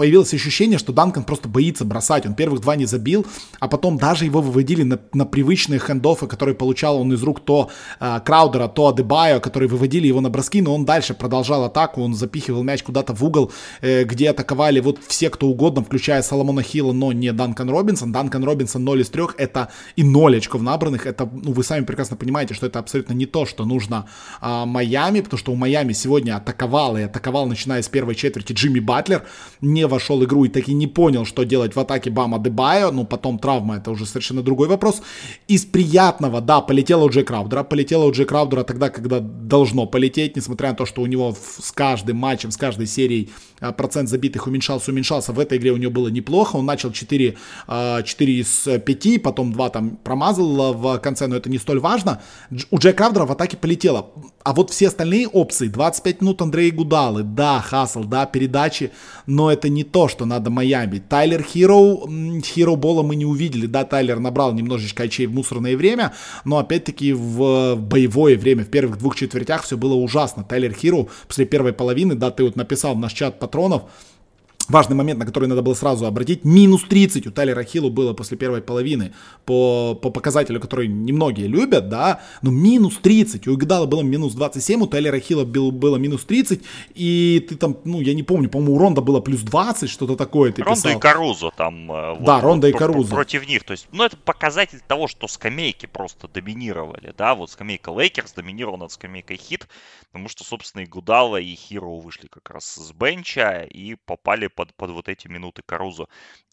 появилось 0.00 0.32
ощущение, 0.32 0.78
что 0.78 0.94
Данкан 0.94 1.24
просто 1.24 1.46
боится 1.46 1.84
бросать. 1.84 2.24
Он 2.24 2.34
первых 2.34 2.62
два 2.62 2.74
не 2.74 2.86
забил, 2.86 3.26
а 3.58 3.68
потом 3.68 3.98
даже 3.98 4.24
его 4.24 4.40
выводили 4.40 4.82
на, 4.82 4.98
на 5.12 5.26
привычные 5.26 5.78
хендофы, 5.78 6.26
которые 6.26 6.54
получал 6.54 6.98
он 6.98 7.12
из 7.12 7.22
рук 7.22 7.40
то 7.40 7.68
э, 8.00 8.20
Краудера, 8.24 8.68
то 8.68 8.88
Адебайо, 8.88 9.40
которые 9.40 9.68
выводили 9.68 10.06
его 10.06 10.22
на 10.22 10.30
броски, 10.30 10.62
но 10.62 10.74
он 10.74 10.86
дальше 10.86 11.12
продолжал 11.12 11.64
атаку, 11.64 12.00
он 12.00 12.14
запихивал 12.14 12.62
мяч 12.62 12.82
куда-то 12.82 13.14
в 13.14 13.22
угол, 13.22 13.52
э, 13.82 14.04
где 14.04 14.30
атаковали 14.30 14.80
вот 14.80 15.00
все, 15.06 15.28
кто 15.28 15.48
угодно, 15.48 15.84
включая 15.84 16.22
Соломона 16.22 16.62
Хилла, 16.62 16.94
но 16.94 17.12
не 17.12 17.30
Данкан 17.34 17.68
Робинсон. 17.68 18.10
Данкан 18.10 18.42
Робинсон 18.42 18.82
0 18.82 19.02
из 19.02 19.10
3, 19.10 19.24
это 19.36 19.68
и 19.96 20.02
0 20.02 20.38
очков 20.38 20.62
набранных, 20.62 21.04
это, 21.04 21.28
ну, 21.30 21.52
вы 21.52 21.62
сами 21.62 21.84
прекрасно 21.84 22.16
понимаете, 22.16 22.54
что 22.54 22.64
это 22.64 22.78
абсолютно 22.78 23.12
не 23.12 23.26
то, 23.26 23.44
что 23.44 23.66
нужно 23.66 24.06
э, 24.40 24.64
Майами, 24.64 25.20
потому 25.20 25.38
что 25.38 25.52
у 25.52 25.56
Майами 25.56 25.92
сегодня 25.92 26.38
атаковал 26.38 26.96
и 26.96 27.02
атаковал, 27.02 27.44
начиная 27.44 27.82
с 27.82 27.88
первой 27.90 28.14
четверти, 28.14 28.54
Джимми 28.54 28.80
Батлер, 28.80 29.26
не 29.60 29.89
вошел 29.90 30.18
в 30.18 30.24
игру 30.24 30.44
и 30.44 30.48
таки 30.48 30.72
не 30.72 30.86
понял, 30.86 31.26
что 31.26 31.44
делать 31.44 31.76
в 31.76 31.80
атаке 31.80 32.10
Бама 32.10 32.38
Дебайо, 32.38 32.90
ну 32.90 33.04
потом 33.04 33.38
травма, 33.38 33.76
это 33.76 33.90
уже 33.90 34.06
совершенно 34.06 34.42
другой 34.42 34.68
вопрос. 34.68 35.02
Из 35.48 35.64
приятного, 35.64 36.40
да, 36.40 36.60
полетело 36.60 37.04
у 37.04 37.10
Джей 37.10 37.24
Краудера, 37.24 37.62
полетело 37.62 38.04
у 38.04 38.12
Джей 38.12 38.26
Краудера 38.26 38.64
тогда, 38.64 38.88
когда 38.88 39.20
должно 39.20 39.86
полететь, 39.86 40.36
несмотря 40.36 40.70
на 40.70 40.76
то, 40.76 40.86
что 40.86 41.02
у 41.02 41.06
него 41.06 41.36
с 41.58 41.72
каждым 41.72 42.16
матчем, 42.16 42.50
с 42.50 42.56
каждой 42.56 42.86
серией 42.86 43.30
процент 43.76 44.08
забитых 44.08 44.46
уменьшался, 44.46 44.90
уменьшался. 44.90 45.32
В 45.32 45.38
этой 45.38 45.58
игре 45.58 45.72
у 45.72 45.76
него 45.76 45.92
было 45.92 46.08
неплохо, 46.08 46.56
он 46.56 46.66
начал 46.66 46.92
4, 46.92 47.36
4 47.36 47.36
а, 47.68 48.00
из 48.02 48.68
5, 48.84 49.22
потом 49.22 49.52
2 49.52 49.70
там 49.70 49.96
промазал 50.02 50.74
в 50.74 50.98
конце, 50.98 51.26
но 51.26 51.36
это 51.36 51.50
не 51.50 51.58
столь 51.58 51.80
важно. 51.80 52.20
У 52.70 52.78
Джей 52.78 52.92
Краудера 52.92 53.26
в 53.26 53.32
атаке 53.32 53.56
полетело. 53.56 54.10
А 54.42 54.54
вот 54.54 54.70
все 54.70 54.88
остальные 54.88 55.28
опции, 55.28 55.68
25 55.68 56.22
минут 56.22 56.40
Андрей 56.40 56.70
Гудалы, 56.70 57.22
да, 57.22 57.60
Хасл, 57.60 58.04
да, 58.04 58.24
передачи, 58.24 58.90
но 59.26 59.52
это 59.52 59.68
не 59.68 59.84
то, 59.84 60.08
что 60.08 60.24
надо 60.24 60.48
Майами. 60.48 61.02
Тайлер 61.06 61.42
Хиро, 61.42 62.08
Хиро 62.42 62.74
Бола 62.74 63.02
мы 63.02 63.16
не 63.16 63.26
увидели, 63.26 63.66
да, 63.66 63.84
Тайлер 63.84 64.18
набрал 64.18 64.54
немножечко 64.54 65.02
очей 65.02 65.26
в 65.26 65.34
мусорное 65.34 65.76
время, 65.76 66.14
но 66.44 66.58
опять-таки 66.58 67.12
в 67.12 67.76
боевое 67.76 68.38
время, 68.38 68.64
в 68.64 68.68
первых 68.68 68.98
двух 68.98 69.14
четвертях 69.14 69.64
все 69.64 69.76
было 69.76 69.94
ужасно. 69.94 70.42
Тайлер 70.42 70.72
Хиро 70.72 71.08
после 71.28 71.44
первой 71.44 71.74
половины, 71.74 72.14
да, 72.14 72.30
ты 72.30 72.44
вот 72.44 72.56
написал 72.56 72.94
в 72.94 72.98
наш 72.98 73.12
чат 73.12 73.38
патронов, 73.50 73.82
важный 74.70 74.96
момент, 74.96 75.18
на 75.18 75.26
который 75.26 75.48
надо 75.48 75.62
было 75.62 75.74
сразу 75.74 76.06
обратить. 76.06 76.44
Минус 76.44 76.84
30 76.84 77.26
у 77.26 77.30
Тайлера 77.30 77.62
Хиллу 77.62 77.90
было 77.90 78.12
после 78.12 78.36
первой 78.36 78.62
половины 78.62 79.12
по, 79.44 79.94
по 79.94 80.10
показателю, 80.10 80.60
который 80.60 80.88
немногие 80.88 81.48
любят, 81.48 81.88
да, 81.88 82.20
но 82.42 82.50
минус 82.50 82.98
30. 83.02 83.48
У 83.48 83.54
Игдала 83.54 83.86
было 83.86 84.02
минус 84.02 84.34
27, 84.34 84.82
у 84.82 84.86
Тайлера 84.86 85.18
Хилла 85.18 85.44
был, 85.44 85.72
было 85.72 85.96
минус 85.96 86.24
30, 86.24 86.62
и 86.94 87.44
ты 87.48 87.56
там, 87.56 87.76
ну, 87.84 88.00
я 88.00 88.14
не 88.14 88.22
помню, 88.22 88.48
по-моему, 88.48 88.74
у 88.74 88.78
Ронда 88.78 89.00
было 89.00 89.20
плюс 89.20 89.40
20, 89.40 89.90
что-то 89.90 90.16
такое 90.16 90.52
ты 90.52 90.62
Ронда 90.62 90.80
писал. 90.80 90.98
и 90.98 91.00
Карузо 91.00 91.50
там. 91.56 91.90
Э, 91.90 92.14
вот, 92.14 92.24
да, 92.24 92.40
Ронда 92.40 92.68
вот, 92.68 92.74
и 92.74 92.78
Карузо. 92.78 93.14
Против 93.14 93.46
них, 93.48 93.64
то 93.64 93.72
есть, 93.72 93.88
ну, 93.92 94.04
это 94.04 94.16
показатель 94.16 94.80
того, 94.86 95.08
что 95.08 95.28
скамейки 95.28 95.86
просто 95.86 96.28
доминировали, 96.28 97.12
да, 97.16 97.34
вот 97.34 97.50
скамейка 97.50 97.90
Лейкерс 97.90 98.32
доминировала 98.32 98.78
над 98.78 98.92
скамейкой 98.92 99.36
Хит, 99.36 99.68
потому 100.06 100.28
что, 100.28 100.44
собственно, 100.44 100.82
Игудала, 100.82 101.36
и 101.36 101.54
Хиро 101.54 102.00
вышли 102.00 102.28
как 102.28 102.50
раз 102.50 102.64
с 102.64 102.92
бенча 102.92 103.62
и 103.62 103.96
попали 104.04 104.46
под, 104.60 104.74
под 104.74 104.90
вот 104.90 105.08
эти 105.08 105.26
минуты 105.28 105.62
Карузо 105.64 106.06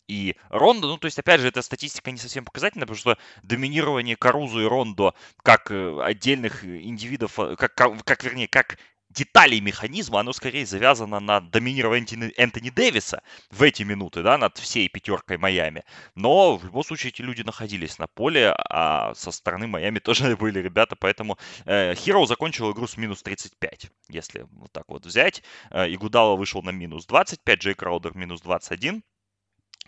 и 0.08 0.36
Рондо. 0.50 0.88
Ну, 0.88 0.98
то 0.98 1.06
есть, 1.06 1.20
опять 1.20 1.42
же, 1.42 1.48
эта 1.50 1.62
статистика 1.62 2.12
не 2.12 2.18
совсем 2.18 2.46
показательна, 2.46 2.86
потому 2.86 2.98
что 2.98 3.18
доминирование 3.44 4.16
Карузо 4.16 4.62
и 4.62 4.66
Рондо 4.66 5.14
как 5.44 5.72
э, 5.72 6.00
отдельных 6.02 6.64
индивидов, 6.64 7.38
э, 7.40 7.56
как, 7.58 7.74
как 7.76 8.24
вернее, 8.24 8.48
как 8.48 8.78
деталей 9.18 9.62
механизма, 9.62 10.20
оно 10.20 10.34
скорее 10.34 10.66
завязано 10.66 11.20
на 11.20 11.40
доминировании 11.42 12.34
Энтони 12.38 12.70
Дэвиса 12.70 13.22
в 13.50 13.64
эти 13.64 13.84
минуты, 13.84 14.22
да, 14.22 14.38
над 14.38 14.58
всей 14.58 14.88
пятеркой 14.90 15.38
Майами. 15.38 15.84
Но 16.16 16.58
в 16.58 16.66
любом 16.66 16.84
случае 16.84 17.12
эти 17.12 17.24
люди 17.24 17.42
находились 17.42 17.98
на 17.98 18.08
поле, 18.08 18.54
а 18.70 19.14
со 19.16 19.32
стороны 19.32 19.68
Майами 19.68 20.00
тоже 20.08 20.36
были 20.38 20.60
ребята, 20.60 20.96
поэтому 20.96 21.38
э, 21.66 21.96
закончил 22.28 22.72
игру 22.72 22.88
с 22.88 22.98
минус 22.98 23.24
35, 23.24 23.90
если 24.10 24.46
вот 24.52 24.72
так 24.72 24.86
вот 24.88 25.06
взять. 25.06 25.44
Э, 25.72 25.92
Игудала 25.92 26.36
вышел 26.36 26.62
на 26.62 26.70
минус 26.72 27.06
25, 27.06 27.60
Джей 27.60 27.74
Краудер 27.74 28.16
минус 28.16 28.42
21. 28.42 29.04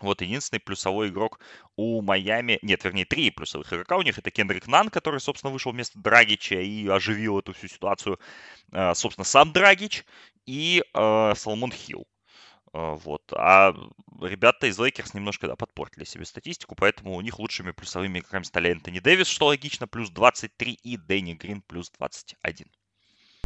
Вот 0.00 0.22
единственный 0.22 0.60
плюсовой 0.60 1.08
игрок 1.08 1.40
у 1.76 2.02
Майами, 2.02 2.58
нет, 2.62 2.84
вернее, 2.84 3.04
три 3.04 3.30
плюсовых 3.30 3.72
игрока 3.72 3.96
у 3.96 4.02
них. 4.02 4.18
Это 4.18 4.30
Кендрик 4.30 4.66
Нан, 4.66 4.88
который, 4.88 5.20
собственно, 5.20 5.52
вышел 5.52 5.72
вместо 5.72 5.98
Драгича 5.98 6.60
и 6.60 6.88
оживил 6.88 7.38
эту 7.38 7.52
всю 7.52 7.68
ситуацию. 7.68 8.18
Э, 8.72 8.94
собственно, 8.94 9.24
сам 9.24 9.52
Драгич 9.52 10.04
и 10.46 10.82
э, 10.94 11.32
Соломон 11.36 11.72
Хилл. 11.72 12.06
Э, 12.72 12.96
вот. 13.02 13.22
А 13.32 13.74
ребята 14.22 14.66
из 14.66 14.78
Лейкерс 14.78 15.14
немножко 15.14 15.46
да, 15.46 15.56
подпортили 15.56 16.04
себе 16.04 16.24
статистику, 16.24 16.74
поэтому 16.74 17.14
у 17.14 17.20
них 17.20 17.38
лучшими 17.38 17.72
плюсовыми 17.72 18.20
игроками 18.20 18.44
стали 18.44 18.70
Энтони 18.70 19.00
Дэвис, 19.00 19.26
что 19.26 19.46
логично, 19.46 19.86
плюс 19.86 20.10
23, 20.10 20.72
и 20.72 20.96
Дэнни 20.96 21.34
Грин 21.34 21.62
плюс 21.62 21.90
21. 21.90 22.66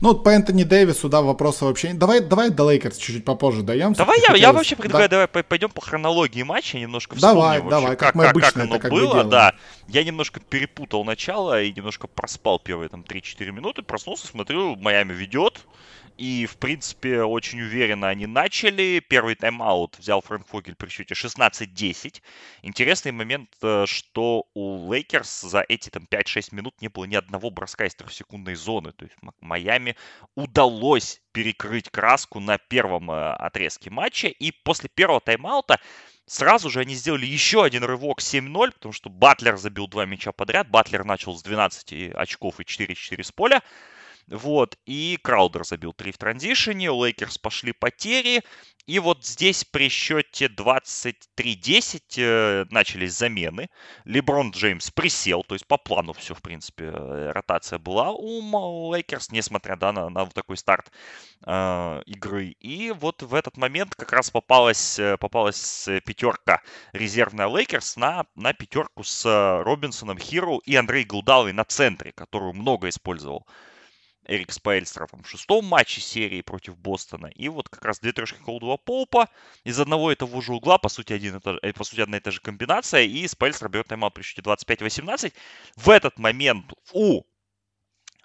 Ну, 0.04 0.10
вот 0.10 0.22
по 0.22 0.28
Энтони 0.28 0.64
Дэвису, 0.64 1.08
да, 1.08 1.22
вопросы 1.22 1.64
вообще... 1.64 1.94
Давай, 1.94 2.20
давай 2.20 2.50
до 2.50 2.64
Лейкерс 2.64 2.98
чуть-чуть 2.98 3.24
попозже 3.24 3.62
даем. 3.62 3.94
Давай 3.94 4.20
я, 4.20 4.36
я 4.36 4.52
вообще 4.52 4.76
предлагаю, 4.76 5.08
да. 5.08 5.26
давай 5.26 5.42
пойдем 5.42 5.70
по 5.70 5.80
хронологии 5.80 6.42
матча, 6.42 6.78
немножко 6.78 7.14
вспомним 7.14 7.36
Давай, 7.36 7.60
вообще, 7.60 7.70
давай, 7.70 7.96
как, 7.96 8.08
как 8.08 8.14
мы 8.14 8.26
обычно 8.26 8.50
как 8.50 8.62
оно 8.64 8.78
как 8.80 8.90
было, 8.90 9.00
делаем. 9.00 9.30
да. 9.30 9.54
Я 9.88 10.04
немножко 10.04 10.40
перепутал 10.40 11.06
начало 11.06 11.62
и 11.62 11.72
немножко 11.72 12.06
проспал 12.06 12.58
первые 12.58 12.90
там 12.90 13.00
3-4 13.00 13.50
минуты, 13.50 13.80
проснулся, 13.80 14.26
смотрю, 14.26 14.76
Майами 14.76 15.14
ведет, 15.14 15.62
и, 16.16 16.46
в 16.46 16.58
принципе, 16.58 17.22
очень 17.22 17.60
уверенно 17.60 18.08
они 18.08 18.26
начали. 18.26 19.00
Первый 19.00 19.34
тайм-аут 19.34 19.98
взял 19.98 20.20
Фрэнк 20.20 20.46
Фогель 20.46 20.76
при 20.76 20.88
счете 20.88 21.14
16-10. 21.14 22.22
Интересный 22.62 23.12
момент, 23.12 23.50
э, 23.62 23.84
что 23.86 24.46
у 24.54 24.92
Лейкерс 24.92 25.42
за 25.42 25.64
эти 25.68 25.90
там 25.90 26.06
5-6 26.08 26.54
минут 26.54 26.80
не 26.80 26.88
было 26.88 27.04
ни 27.04 27.16
одного 27.16 27.50
броска 27.50 27.84
из 27.84 27.94
трехсекундной 27.94 28.54
зоны. 28.54 28.92
То 28.92 29.04
есть 29.04 29.16
Майами 29.40 29.96
удалось 30.36 31.20
перекрыть 31.32 31.90
краску 31.90 32.38
на 32.38 32.58
первом 32.58 33.10
э, 33.10 33.32
отрезке 33.32 33.90
матча. 33.90 34.28
И 34.28 34.52
после 34.52 34.88
первого 34.88 35.20
тайм-аута 35.20 35.80
Сразу 36.26 36.70
же 36.70 36.80
они 36.80 36.94
сделали 36.94 37.26
еще 37.26 37.64
один 37.64 37.84
рывок 37.84 38.20
7-0, 38.20 38.72
потому 38.72 38.92
что 38.94 39.10
Батлер 39.10 39.58
забил 39.58 39.88
два 39.88 40.06
мяча 40.06 40.32
подряд. 40.32 40.70
Батлер 40.70 41.04
начал 41.04 41.36
с 41.36 41.42
12 41.42 42.14
очков 42.14 42.60
и 42.60 42.62
4-4 42.62 43.22
с 43.22 43.30
поля. 43.30 43.62
Вот, 44.28 44.78
и 44.86 45.18
Краудер 45.22 45.64
забил 45.64 45.92
3 45.92 46.12
в 46.12 46.18
транзишене, 46.18 46.90
у 46.90 47.04
Лейкерс 47.04 47.36
пошли 47.36 47.72
потери, 47.72 48.42
и 48.86 48.98
вот 48.98 49.24
здесь 49.24 49.64
при 49.64 49.88
счете 49.88 50.46
23-10 50.46 52.02
э, 52.18 52.64
начались 52.70 53.14
замены. 53.16 53.68
Леброн 54.04 54.50
Джеймс 54.50 54.90
присел, 54.90 55.42
то 55.42 55.54
есть 55.54 55.66
по 55.66 55.78
плану 55.78 56.12
все, 56.12 56.34
в 56.34 56.42
принципе, 56.42 56.84
э, 56.86 57.32
ротация 57.32 57.78
была 57.78 58.12
у 58.12 58.92
Лейкерс, 58.92 59.30
несмотря 59.30 59.76
да, 59.76 59.92
на, 59.92 60.10
на 60.10 60.26
такой 60.26 60.58
старт 60.58 60.90
э, 61.46 62.02
игры. 62.06 62.48
И 62.60 62.92
вот 62.92 63.22
в 63.22 63.34
этот 63.34 63.56
момент 63.56 63.94
как 63.94 64.12
раз 64.12 64.30
попалась, 64.30 64.98
э, 64.98 65.16
попалась 65.18 65.88
пятерка 66.04 66.60
резервная 66.92 67.48
Лейкерс 67.48 67.96
на, 67.96 68.26
на 68.34 68.52
пятерку 68.52 69.02
с 69.02 69.24
Робинсоном, 69.64 70.18
Хиро 70.18 70.58
и 70.58 70.76
Андре 70.76 71.04
Игудалой 71.04 71.52
на 71.52 71.64
центре, 71.64 72.12
которую 72.12 72.52
много 72.52 72.90
использовал 72.90 73.46
Эрик 74.26 74.52
Споэльстра 74.52 75.06
в 75.06 75.28
шестом 75.28 75.64
матче 75.64 76.00
серии 76.00 76.40
против 76.40 76.78
Бостона. 76.78 77.26
И 77.26 77.48
вот 77.48 77.68
как 77.68 77.84
раз 77.84 78.00
две 78.00 78.12
трешки 78.12 78.38
Колдуа 78.38 78.76
Поупа 78.76 79.28
из 79.64 79.78
одного 79.78 80.12
и 80.12 80.14
того 80.14 80.40
же 80.40 80.54
угла, 80.54 80.78
по 80.78 80.88
сути, 80.88 81.12
один 81.12 81.40
э, 81.62 81.72
по 81.72 81.84
сути, 81.84 82.00
одна 82.00 82.16
и 82.16 82.20
та 82.20 82.30
же 82.30 82.40
комбинация. 82.40 83.02
И 83.02 83.26
Споэльстра 83.28 83.68
берет 83.68 83.88
тайм-аут 83.88 84.14
при 84.14 84.22
счете 84.22 84.42
25-18. 84.42 85.32
В 85.76 85.90
этот 85.90 86.18
момент 86.18 86.72
у 86.92 87.22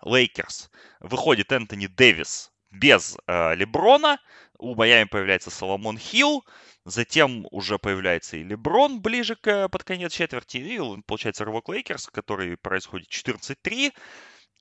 Лейкерс 0.02 0.70
выходит 1.02 1.52
Энтони 1.52 1.88
Дэвис 1.88 2.52
без 2.72 3.18
э, 3.28 3.56
Леброна. 3.56 4.20
У 4.58 4.76
Майами 4.76 5.08
появляется 5.08 5.50
Соломон 5.50 5.98
Хилл. 5.98 6.46
Затем 6.86 7.46
уже 7.52 7.78
появляется 7.78 8.38
и 8.38 8.44
Леброн 8.44 9.02
ближе 9.02 9.36
к 9.36 9.68
под 9.70 9.84
конец 9.84 10.14
четверти. 10.14 10.58
И 10.58 11.02
получается 11.06 11.46
рывок 11.46 11.70
Лейкерс, 11.70 12.08
который 12.08 12.58
происходит 12.58 13.10
14-3. 13.10 13.94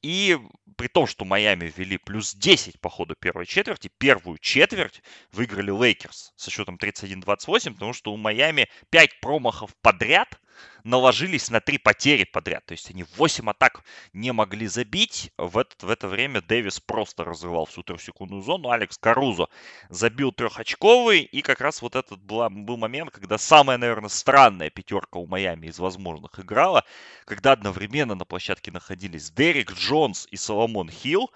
И 0.02 0.38
при 0.76 0.86
том, 0.86 1.06
что 1.06 1.24
Майами 1.24 1.72
вели 1.76 1.98
плюс 1.98 2.34
10 2.34 2.80
по 2.80 2.88
ходу 2.88 3.16
первой 3.16 3.46
четверти, 3.46 3.90
первую 3.98 4.38
четверть 4.38 5.02
выиграли 5.32 5.70
Лейкерс 5.70 6.32
со 6.36 6.50
счетом 6.50 6.76
31-28, 6.76 7.74
потому 7.74 7.92
что 7.92 8.12
у 8.12 8.16
Майами 8.16 8.68
5 8.90 9.20
промахов 9.20 9.74
подряд– 9.82 10.40
наложились 10.84 11.50
на 11.50 11.60
три 11.60 11.78
потери 11.78 12.24
подряд. 12.24 12.64
То 12.66 12.72
есть 12.72 12.90
они 12.90 13.04
8 13.16 13.50
атак 13.50 13.82
не 14.12 14.32
могли 14.32 14.66
забить. 14.66 15.30
В, 15.36 15.58
этот, 15.58 15.82
в 15.82 15.90
это 15.90 16.08
время 16.08 16.40
Дэвис 16.40 16.80
просто 16.80 17.24
разрывал 17.24 17.66
всю 17.66 17.82
трехсекундную 17.82 18.42
зону. 18.42 18.70
Алекс 18.70 18.96
Карузо 18.98 19.48
забил 19.88 20.32
трехочковый. 20.32 21.20
И 21.22 21.42
как 21.42 21.60
раз 21.60 21.82
вот 21.82 21.96
этот 21.96 22.22
был, 22.22 22.48
был 22.50 22.76
момент, 22.76 23.10
когда 23.10 23.38
самая, 23.38 23.78
наверное, 23.78 24.08
странная 24.08 24.70
пятерка 24.70 25.18
у 25.18 25.26
Майами 25.26 25.66
из 25.66 25.78
возможных 25.78 26.38
играла. 26.40 26.84
Когда 27.24 27.52
одновременно 27.52 28.14
на 28.14 28.24
площадке 28.24 28.70
находились 28.70 29.30
Деррик 29.30 29.72
Джонс 29.72 30.26
и 30.30 30.36
Соломон 30.36 30.90
Хилл. 30.90 31.30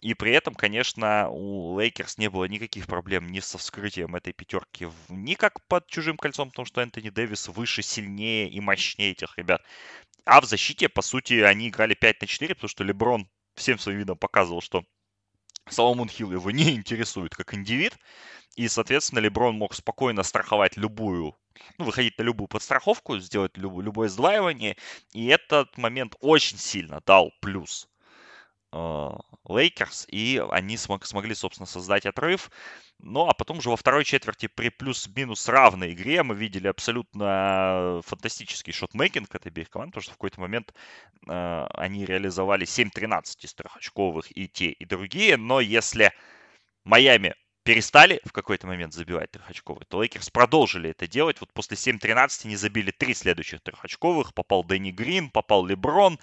И 0.00 0.14
при 0.14 0.32
этом, 0.32 0.54
конечно, 0.54 1.28
у 1.30 1.78
Лейкерс 1.78 2.18
не 2.18 2.28
было 2.28 2.44
никаких 2.44 2.86
проблем 2.86 3.30
ни 3.30 3.40
со 3.40 3.58
вскрытием 3.58 4.14
этой 4.14 4.32
пятерки, 4.32 4.88
ни 5.08 5.34
как 5.34 5.66
под 5.66 5.86
чужим 5.86 6.16
кольцом, 6.16 6.50
потому 6.50 6.66
что 6.66 6.80
Энтони 6.80 7.10
Дэвис 7.10 7.48
выше, 7.48 7.82
сильнее 7.82 8.48
и 8.48 8.60
мощнее 8.60 9.12
этих 9.12 9.36
ребят. 9.38 9.62
А 10.24 10.40
в 10.40 10.44
защите, 10.44 10.88
по 10.88 11.02
сути, 11.02 11.34
они 11.34 11.68
играли 11.68 11.94
5 11.94 12.22
на 12.22 12.26
4, 12.26 12.54
потому 12.54 12.68
что 12.68 12.84
Леброн 12.84 13.28
всем 13.54 13.78
своим 13.78 13.98
видом 13.98 14.18
показывал, 14.18 14.60
что 14.60 14.84
Соломон 15.68 16.08
Хилл 16.08 16.32
его 16.32 16.50
не 16.50 16.74
интересует 16.74 17.34
как 17.34 17.54
индивид. 17.54 17.96
И, 18.56 18.68
соответственно, 18.68 19.18
Леброн 19.20 19.56
мог 19.56 19.74
спокойно 19.74 20.22
страховать 20.22 20.76
любую, 20.76 21.36
ну, 21.78 21.84
выходить 21.84 22.18
на 22.18 22.22
любую 22.22 22.48
подстраховку, 22.48 23.18
сделать 23.18 23.56
люб, 23.56 23.80
любое 23.80 24.08
сдваивание. 24.08 24.76
И 25.12 25.26
этот 25.26 25.76
момент 25.76 26.14
очень 26.20 26.58
сильно 26.58 27.00
дал 27.04 27.32
плюс 27.40 27.88
Лейкерс, 29.48 30.06
и 30.10 30.42
они 30.50 30.76
смог, 30.76 31.04
смогли, 31.06 31.34
собственно, 31.34 31.66
создать 31.66 32.06
отрыв. 32.06 32.50
Ну, 32.98 33.28
а 33.28 33.34
потом 33.34 33.58
уже 33.58 33.70
во 33.70 33.76
второй 33.76 34.04
четверти 34.04 34.46
при 34.46 34.70
плюс-минус 34.70 35.48
равной 35.48 35.92
игре 35.92 36.22
мы 36.22 36.34
видели 36.34 36.68
абсолютно 36.68 38.00
фантастический 38.04 38.72
shotmaking 38.72 39.34
от 39.34 39.46
обеих 39.46 39.70
команд, 39.70 39.92
потому 39.92 40.02
что 40.02 40.12
в 40.12 40.16
какой-то 40.16 40.40
момент 40.40 40.72
э, 41.28 41.66
они 41.74 42.04
реализовали 42.04 42.66
7-13 42.66 43.22
из 43.40 43.54
трехочковых 43.54 44.36
и 44.36 44.48
те, 44.48 44.70
и 44.70 44.84
другие, 44.84 45.36
но 45.36 45.60
если 45.60 46.12
Майами 46.84 47.34
перестали 47.64 48.20
в 48.24 48.32
какой-то 48.32 48.66
момент 48.66 48.92
забивать 48.92 49.30
трехочковые, 49.30 49.86
то 49.88 50.02
Лейкерс 50.02 50.30
продолжили 50.30 50.90
это 50.90 51.08
делать. 51.08 51.40
Вот 51.40 51.52
после 51.52 51.76
7-13 51.76 52.42
они 52.44 52.56
забили 52.56 52.90
три 52.90 53.14
следующих 53.14 53.62
трехочковых. 53.62 54.34
Попал 54.34 54.62
Дэнни 54.62 54.90
Грин, 54.90 55.30
попал 55.30 55.66
Леброн. 55.66 56.20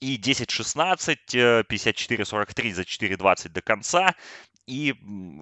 И 0.00 0.16
10-16, 0.16 1.64
54-43 1.68 2.70
э, 2.70 2.74
за 2.74 2.82
4-20 2.82 3.48
до 3.50 3.62
конца. 3.62 4.14
И 4.66 4.94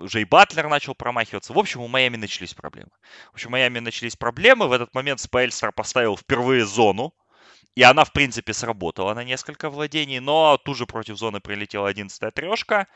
Джей 0.05 0.25
Батлер 0.25 0.69
начал 0.69 0.95
промахиваться. 0.95 1.53
В 1.53 1.59
общем, 1.59 1.81
у 1.81 1.89
Майами 1.89 2.17
начались 2.17 2.55
проблемы. 2.55 2.91
В 3.31 3.35
общем, 3.35 3.49
у 3.49 3.53
Майами 3.53 3.79
начались 3.79 4.17
проблемы. 4.17 4.69
В 4.69 4.73
этот 4.73 4.95
момент 4.95 5.21
Споэльстра 5.21 5.73
поставил 5.73 6.17
впервые 6.17 6.67
зону. 6.67 7.15
И 7.75 7.83
она, 7.83 8.05
в 8.05 8.13
принципе, 8.13 8.53
сработала 8.53 9.15
на 9.15 9.25
несколько 9.25 9.71
владений. 9.71 10.19
Но 10.21 10.59
тут 10.59 10.77
же 10.77 10.87
против 10.87 11.17
зоны 11.17 11.41
прилетела 11.41 11.91
11-я 11.91 12.31
трешка. 12.33 12.87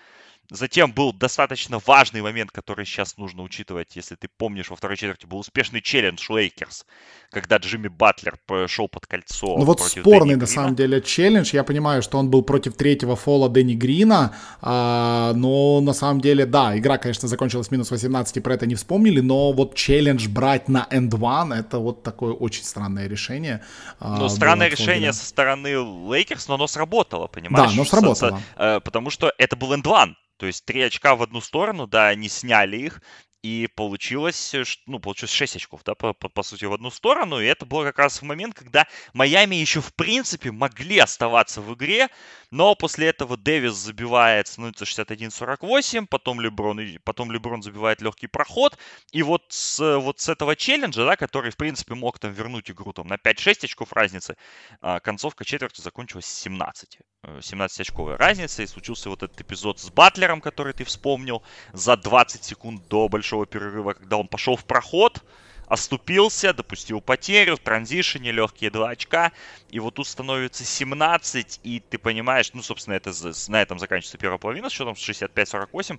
Затем 0.50 0.92
был 0.92 1.14
достаточно 1.14 1.80
важный 1.86 2.20
момент, 2.20 2.50
который 2.50 2.84
сейчас 2.84 3.16
нужно 3.16 3.42
учитывать, 3.42 3.96
если 3.96 4.16
ты 4.16 4.28
помнишь, 4.36 4.68
во 4.68 4.76
второй 4.76 4.98
четверти 4.98 5.24
был 5.24 5.38
успешный 5.38 5.80
челлендж 5.80 6.26
Лейкерс, 6.28 6.84
когда 7.30 7.56
Джимми 7.56 7.88
Батлер 7.88 8.38
шел 8.66 8.86
под 8.88 9.06
кольцо. 9.06 9.56
Ну 9.56 9.64
вот 9.64 9.80
спорный 9.80 10.36
на 10.36 10.46
самом 10.46 10.74
деле 10.74 11.00
челлендж. 11.00 11.50
Я 11.54 11.64
понимаю, 11.64 12.02
что 12.02 12.18
он 12.18 12.28
был 12.28 12.42
против 12.42 12.74
третьего 12.74 13.16
фола 13.16 13.48
Дэнни 13.48 13.74
Грина, 13.74 14.34
а, 14.60 15.32
но 15.34 15.80
на 15.80 15.94
самом 15.94 16.20
деле, 16.20 16.44
да, 16.44 16.76
игра, 16.76 16.98
конечно, 16.98 17.28
закончилась 17.28 17.70
минус 17.70 17.90
18, 17.90 18.36
и 18.36 18.40
про 18.40 18.54
это 18.54 18.66
не 18.66 18.74
вспомнили, 18.74 19.20
но 19.20 19.52
вот 19.52 19.74
челлендж 19.74 20.28
брать 20.28 20.68
на 20.68 20.86
and 20.90 21.10
one, 21.10 21.54
это 21.54 21.78
вот 21.78 22.02
такое 22.02 22.34
очень 22.34 22.64
странное 22.64 23.06
решение. 23.06 23.62
А, 24.00 24.18
ну, 24.18 24.28
странное 24.28 24.68
решение 24.68 25.14
со 25.14 25.24
стороны 25.24 25.76
Лейкерс, 26.10 26.48
но 26.48 26.54
оно 26.54 26.66
сработало, 26.66 27.26
понимаешь? 27.26 27.70
Да, 27.70 27.74
оно 27.74 27.84
сработало. 27.86 28.42
Э, 28.56 28.80
потому 28.80 29.08
что 29.08 29.32
это 29.38 29.56
был 29.56 29.72
and 29.72 29.84
one. 29.84 30.14
То 30.42 30.46
есть 30.46 30.64
три 30.64 30.82
очка 30.82 31.14
в 31.14 31.22
одну 31.22 31.40
сторону, 31.40 31.86
да, 31.86 32.08
они 32.08 32.28
сняли 32.28 32.76
их, 32.76 33.00
И 33.44 33.68
получилось, 33.76 34.54
э, 34.54 34.64
ну, 34.86 34.98
получилось 34.98 35.32
6 35.32 35.56
очков, 35.56 35.82
да, 35.84 35.94
по, 35.94 36.14
по, 36.14 36.28
по 36.28 36.42
сути, 36.42 36.64
в 36.64 36.72
одну 36.72 36.90
сторону. 36.90 37.40
И 37.40 37.46
это 37.46 37.64
был 37.64 37.84
как 37.84 37.98
раз 37.98 38.20
в 38.20 38.24
момент, 38.24 38.54
когда 38.54 38.88
Майами 39.12 39.54
еще, 39.54 39.80
в 39.80 39.94
принципе, 39.94 40.50
могли 40.50 40.98
оставаться 40.98 41.60
в 41.60 41.72
игре. 41.74 42.08
Но 42.50 42.74
после 42.74 43.06
этого 43.06 43.36
Дэвис 43.36 43.74
забивает, 43.74 44.48
становится 44.48 44.84
61-48, 44.84 46.06
потом 46.08 46.40
Леброн, 46.40 46.80
потом 47.04 47.30
Леброн 47.30 47.62
забивает 47.62 48.02
легкий 48.02 48.26
проход. 48.26 48.76
И 49.12 49.22
вот 49.22 49.44
с, 49.50 49.98
вот 49.98 50.18
с 50.18 50.28
этого 50.28 50.56
челленджа, 50.56 51.04
да, 51.04 51.16
который, 51.16 51.52
в 51.52 51.56
принципе, 51.56 51.94
мог 51.94 52.18
там 52.18 52.32
вернуть 52.32 52.68
игру 52.68 52.92
там, 52.92 53.06
на 53.06 53.14
5-6 53.14 53.64
очков 53.66 53.92
разницы, 53.92 54.36
а, 54.80 54.98
концовка 54.98 55.44
четверти 55.44 55.80
закончилась 55.80 56.26
17. 56.26 56.98
17-очковой 57.24 58.14
э, 58.14 58.16
разницы. 58.16 58.64
И 58.64 58.66
случился 58.66 59.08
вот 59.10 59.22
этот 59.22 59.40
эпизод 59.40 59.78
с 59.78 59.90
Батлером, 59.90 60.40
который 60.40 60.72
ты 60.72 60.84
вспомнил, 60.84 61.42
за 61.72 61.96
20 61.96 62.42
секунд 62.44 62.88
до 62.88 63.08
большого 63.08 63.46
перерыва, 63.46 63.92
когда 63.92 64.16
он 64.16 64.28
пошел 64.28 64.56
в 64.56 64.64
проход, 64.64 65.22
оступился, 65.66 66.52
допустил 66.52 67.00
потерю, 67.00 67.56
в 67.56 67.60
транзишене 67.60 68.30
легкие 68.32 68.70
2 68.70 68.90
очка, 68.90 69.32
и 69.70 69.80
вот 69.80 69.94
тут 69.94 70.06
становится 70.06 70.64
17, 70.64 71.60
и 71.62 71.80
ты 71.80 71.96
понимаешь, 71.96 72.50
ну, 72.52 72.62
собственно, 72.62 72.94
это, 72.94 73.12
на 73.48 73.62
этом 73.62 73.78
заканчивается 73.78 74.18
первая 74.18 74.38
половина 74.38 74.68
с 74.68 74.72
счетом 74.72 74.94
65-48, 74.94 75.98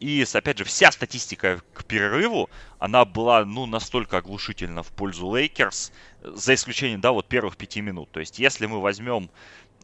и, 0.00 0.24
опять 0.32 0.58
же, 0.58 0.64
вся 0.64 0.90
статистика 0.90 1.60
к 1.72 1.84
перерыву, 1.84 2.50
она 2.80 3.04
была, 3.04 3.44
ну, 3.44 3.66
настолько 3.66 4.16
оглушительна 4.18 4.82
в 4.82 4.88
пользу 4.88 5.32
Лейкерс, 5.32 5.92
за 6.22 6.54
исключением, 6.54 7.00
да, 7.00 7.12
вот 7.12 7.28
первых 7.28 7.56
пяти 7.56 7.80
минут. 7.80 8.10
То 8.10 8.18
есть, 8.18 8.40
если 8.40 8.66
мы 8.66 8.80
возьмем 8.80 9.30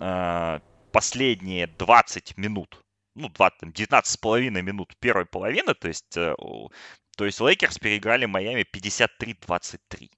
э, 0.00 0.61
последние 0.92 1.66
20 1.66 2.37
минут, 2.37 2.83
ну, 3.14 3.28
19,5 3.28 4.62
минут 4.62 4.95
первой 5.00 5.26
половины, 5.26 5.75
то 5.75 5.88
есть 5.88 6.16
э, 6.16 6.35
то 7.18 7.25
есть 7.25 7.40
Лейкерс 7.40 7.80
переиграли 7.80 8.26
Майами 8.26 8.62
53-23 8.62 10.08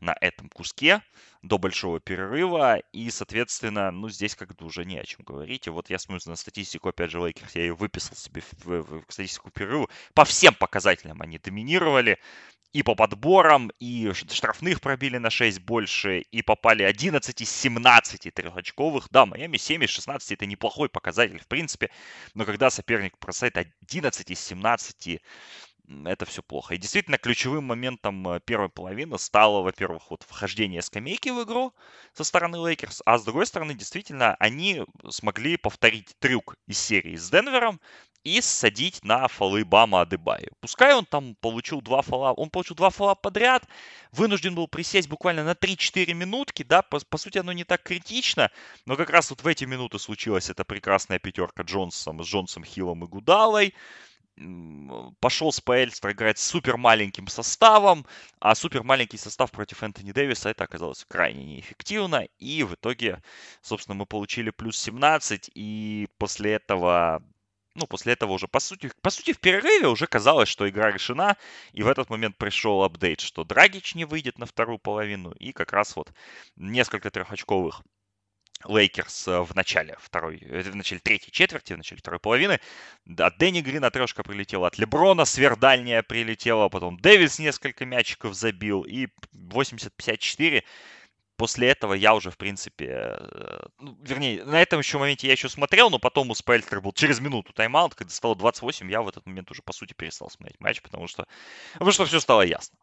на 0.00 0.14
этом 0.20 0.50
куске 0.50 1.02
до 1.40 1.56
большого 1.56 2.00
перерыва. 2.00 2.82
И, 2.92 3.10
соответственно, 3.10 3.90
ну, 3.90 4.10
здесь 4.10 4.34
как-то 4.34 4.66
уже 4.66 4.84
не 4.84 4.98
о 4.98 5.04
чем 5.04 5.24
говорить. 5.24 5.66
И 5.66 5.70
вот 5.70 5.88
я 5.88 5.98
смотрю 5.98 6.28
на 6.28 6.36
статистику, 6.36 6.90
опять 6.90 7.12
же, 7.12 7.18
Лейкерс, 7.18 7.54
я 7.54 7.62
ее 7.62 7.74
выписал 7.74 8.14
себе 8.14 8.42
в, 8.42 8.66
в, 8.66 9.00
в 9.00 9.04
статистику 9.08 9.50
перерыва. 9.50 9.88
По 10.12 10.26
всем 10.26 10.52
показателям 10.52 11.22
они 11.22 11.38
доминировали. 11.38 12.18
И 12.72 12.84
по 12.84 12.94
подборам, 12.94 13.72
и 13.80 14.12
штрафных 14.12 14.80
пробили 14.80 15.16
на 15.16 15.30
6 15.30 15.60
больше, 15.62 16.20
и 16.20 16.42
попали 16.42 16.84
11 16.84 17.40
из 17.40 17.50
17 17.50 18.32
трехочковых. 18.32 19.08
Да, 19.10 19.24
Майами 19.26 19.56
7 19.56 19.82
из 19.82 19.90
16 19.90 20.32
это 20.32 20.46
неплохой 20.46 20.88
показатель, 20.88 21.40
в 21.40 21.48
принципе. 21.48 21.90
Но 22.34 22.44
когда 22.44 22.70
соперник 22.70 23.18
бросает 23.18 23.56
11 23.56 24.30
из 24.30 24.38
17 24.40 25.20
это 26.04 26.24
все 26.24 26.42
плохо. 26.42 26.74
И 26.74 26.78
действительно, 26.78 27.18
ключевым 27.18 27.64
моментом 27.64 28.28
э, 28.28 28.40
первой 28.40 28.68
половины 28.68 29.18
стало, 29.18 29.62
во-первых, 29.62 30.10
вот 30.10 30.24
вхождение 30.28 30.82
скамейки 30.82 31.28
в 31.30 31.42
игру 31.42 31.74
со 32.12 32.24
стороны 32.24 32.56
Лейкерс, 32.56 33.02
а 33.04 33.18
с 33.18 33.24
другой 33.24 33.46
стороны, 33.46 33.74
действительно, 33.74 34.36
они 34.38 34.84
смогли 35.08 35.56
повторить 35.56 36.14
трюк 36.18 36.56
из 36.66 36.78
серии 36.78 37.16
с 37.16 37.30
Денвером 37.30 37.80
и 38.22 38.40
садить 38.40 39.02
на 39.02 39.28
фолы 39.28 39.64
Бама 39.64 40.02
Адебаю. 40.02 40.50
Пускай 40.60 40.94
он 40.94 41.06
там 41.06 41.36
получил 41.40 41.80
два 41.80 42.02
фола, 42.02 42.32
он 42.32 42.50
получил 42.50 42.76
два 42.76 42.90
фола 42.90 43.14
подряд, 43.14 43.64
вынужден 44.12 44.54
был 44.54 44.68
присесть 44.68 45.08
буквально 45.08 45.42
на 45.42 45.52
3-4 45.52 46.12
минутки, 46.12 46.62
да, 46.62 46.82
по, 46.82 47.00
по 47.00 47.18
сути 47.18 47.38
оно 47.38 47.52
не 47.52 47.64
так 47.64 47.82
критично, 47.82 48.50
но 48.84 48.96
как 48.96 49.10
раз 49.10 49.30
вот 49.30 49.42
в 49.42 49.46
эти 49.46 49.64
минуты 49.64 49.98
случилась 49.98 50.50
эта 50.50 50.64
прекрасная 50.64 51.18
пятерка 51.18 51.62
Джонсом, 51.62 52.22
с 52.22 52.26
Джонсом, 52.26 52.64
Хиллом 52.64 53.04
и 53.04 53.08
Гудалой, 53.08 53.74
пошел 55.20 55.52
Спаэльстер 55.52 56.12
играть 56.12 56.38
с 56.38 56.46
супер 56.46 56.76
маленьким 56.76 57.28
составом, 57.28 58.06
а 58.38 58.54
супер 58.54 58.82
маленький 58.82 59.18
состав 59.18 59.50
против 59.50 59.82
Энтони 59.82 60.12
Дэвиса 60.12 60.50
это 60.50 60.64
оказалось 60.64 61.04
крайне 61.04 61.44
неэффективно, 61.44 62.26
и 62.38 62.62
в 62.62 62.74
итоге, 62.74 63.22
собственно, 63.62 63.94
мы 63.94 64.06
получили 64.06 64.50
плюс 64.50 64.78
17, 64.78 65.50
и 65.54 66.08
после 66.18 66.52
этого 66.54 67.22
ну, 67.76 67.86
после 67.86 68.14
этого 68.14 68.32
уже, 68.32 68.48
по 68.48 68.60
сути, 68.60 68.90
по 69.00 69.10
сути, 69.10 69.32
в 69.32 69.38
перерыве 69.38 69.86
уже 69.86 70.06
казалось, 70.06 70.48
что 70.48 70.68
игра 70.68 70.90
решена, 70.90 71.36
и 71.72 71.82
в 71.82 71.88
этот 71.88 72.10
момент 72.10 72.36
пришел 72.36 72.82
апдейт, 72.82 73.20
что 73.20 73.44
Драгич 73.44 73.94
не 73.94 74.04
выйдет 74.04 74.38
на 74.38 74.46
вторую 74.46 74.78
половину, 74.78 75.32
и 75.32 75.52
как 75.52 75.72
раз 75.72 75.94
вот 75.96 76.12
несколько 76.56 77.10
трехочковых 77.10 77.82
Лейкерс 78.64 79.28
э, 79.28 79.40
в 79.40 79.54
начале 79.54 79.96
второй, 80.00 80.38
э, 80.38 80.62
в 80.62 80.76
начале 80.76 81.00
третьей 81.00 81.32
четверти, 81.32 81.72
в 81.72 81.78
начале 81.78 81.98
второй 81.98 82.20
половины. 82.20 82.60
От 83.18 83.38
Дэнни 83.38 83.60
Грина 83.60 83.90
трешка 83.90 84.22
прилетела, 84.22 84.66
от 84.66 84.78
Леброна 84.78 85.24
сверхдальняя 85.24 86.02
прилетела, 86.02 86.68
потом 86.68 86.98
Дэвис 86.98 87.38
несколько 87.38 87.86
мячиков 87.86 88.34
забил, 88.34 88.82
и 88.82 89.08
80-54 89.34 90.64
после 91.36 91.68
этого 91.68 91.94
я 91.94 92.14
уже, 92.14 92.30
в 92.30 92.36
принципе, 92.36 93.16
э, 93.18 93.62
ну, 93.78 93.96
вернее, 94.02 94.44
на 94.44 94.60
этом 94.60 94.80
еще 94.80 94.98
моменте 94.98 95.26
я 95.26 95.32
еще 95.32 95.48
смотрел, 95.48 95.88
но 95.88 95.98
потом 95.98 96.30
у 96.30 96.34
Спельтер 96.34 96.82
был 96.82 96.92
через 96.92 97.18
минуту 97.18 97.54
тайм-аут, 97.54 97.94
когда 97.94 98.12
стало 98.12 98.36
28, 98.36 98.90
я 98.90 99.00
в 99.00 99.08
этот 99.08 99.24
момент 99.24 99.50
уже, 99.50 99.62
по 99.62 99.72
сути, 99.72 99.94
перестал 99.94 100.28
смотреть 100.28 100.60
матч, 100.60 100.82
потому 100.82 101.06
что, 101.06 101.26
потому 101.72 101.92
что 101.92 102.04
все 102.04 102.20
стало 102.20 102.42
ясно. 102.42 102.76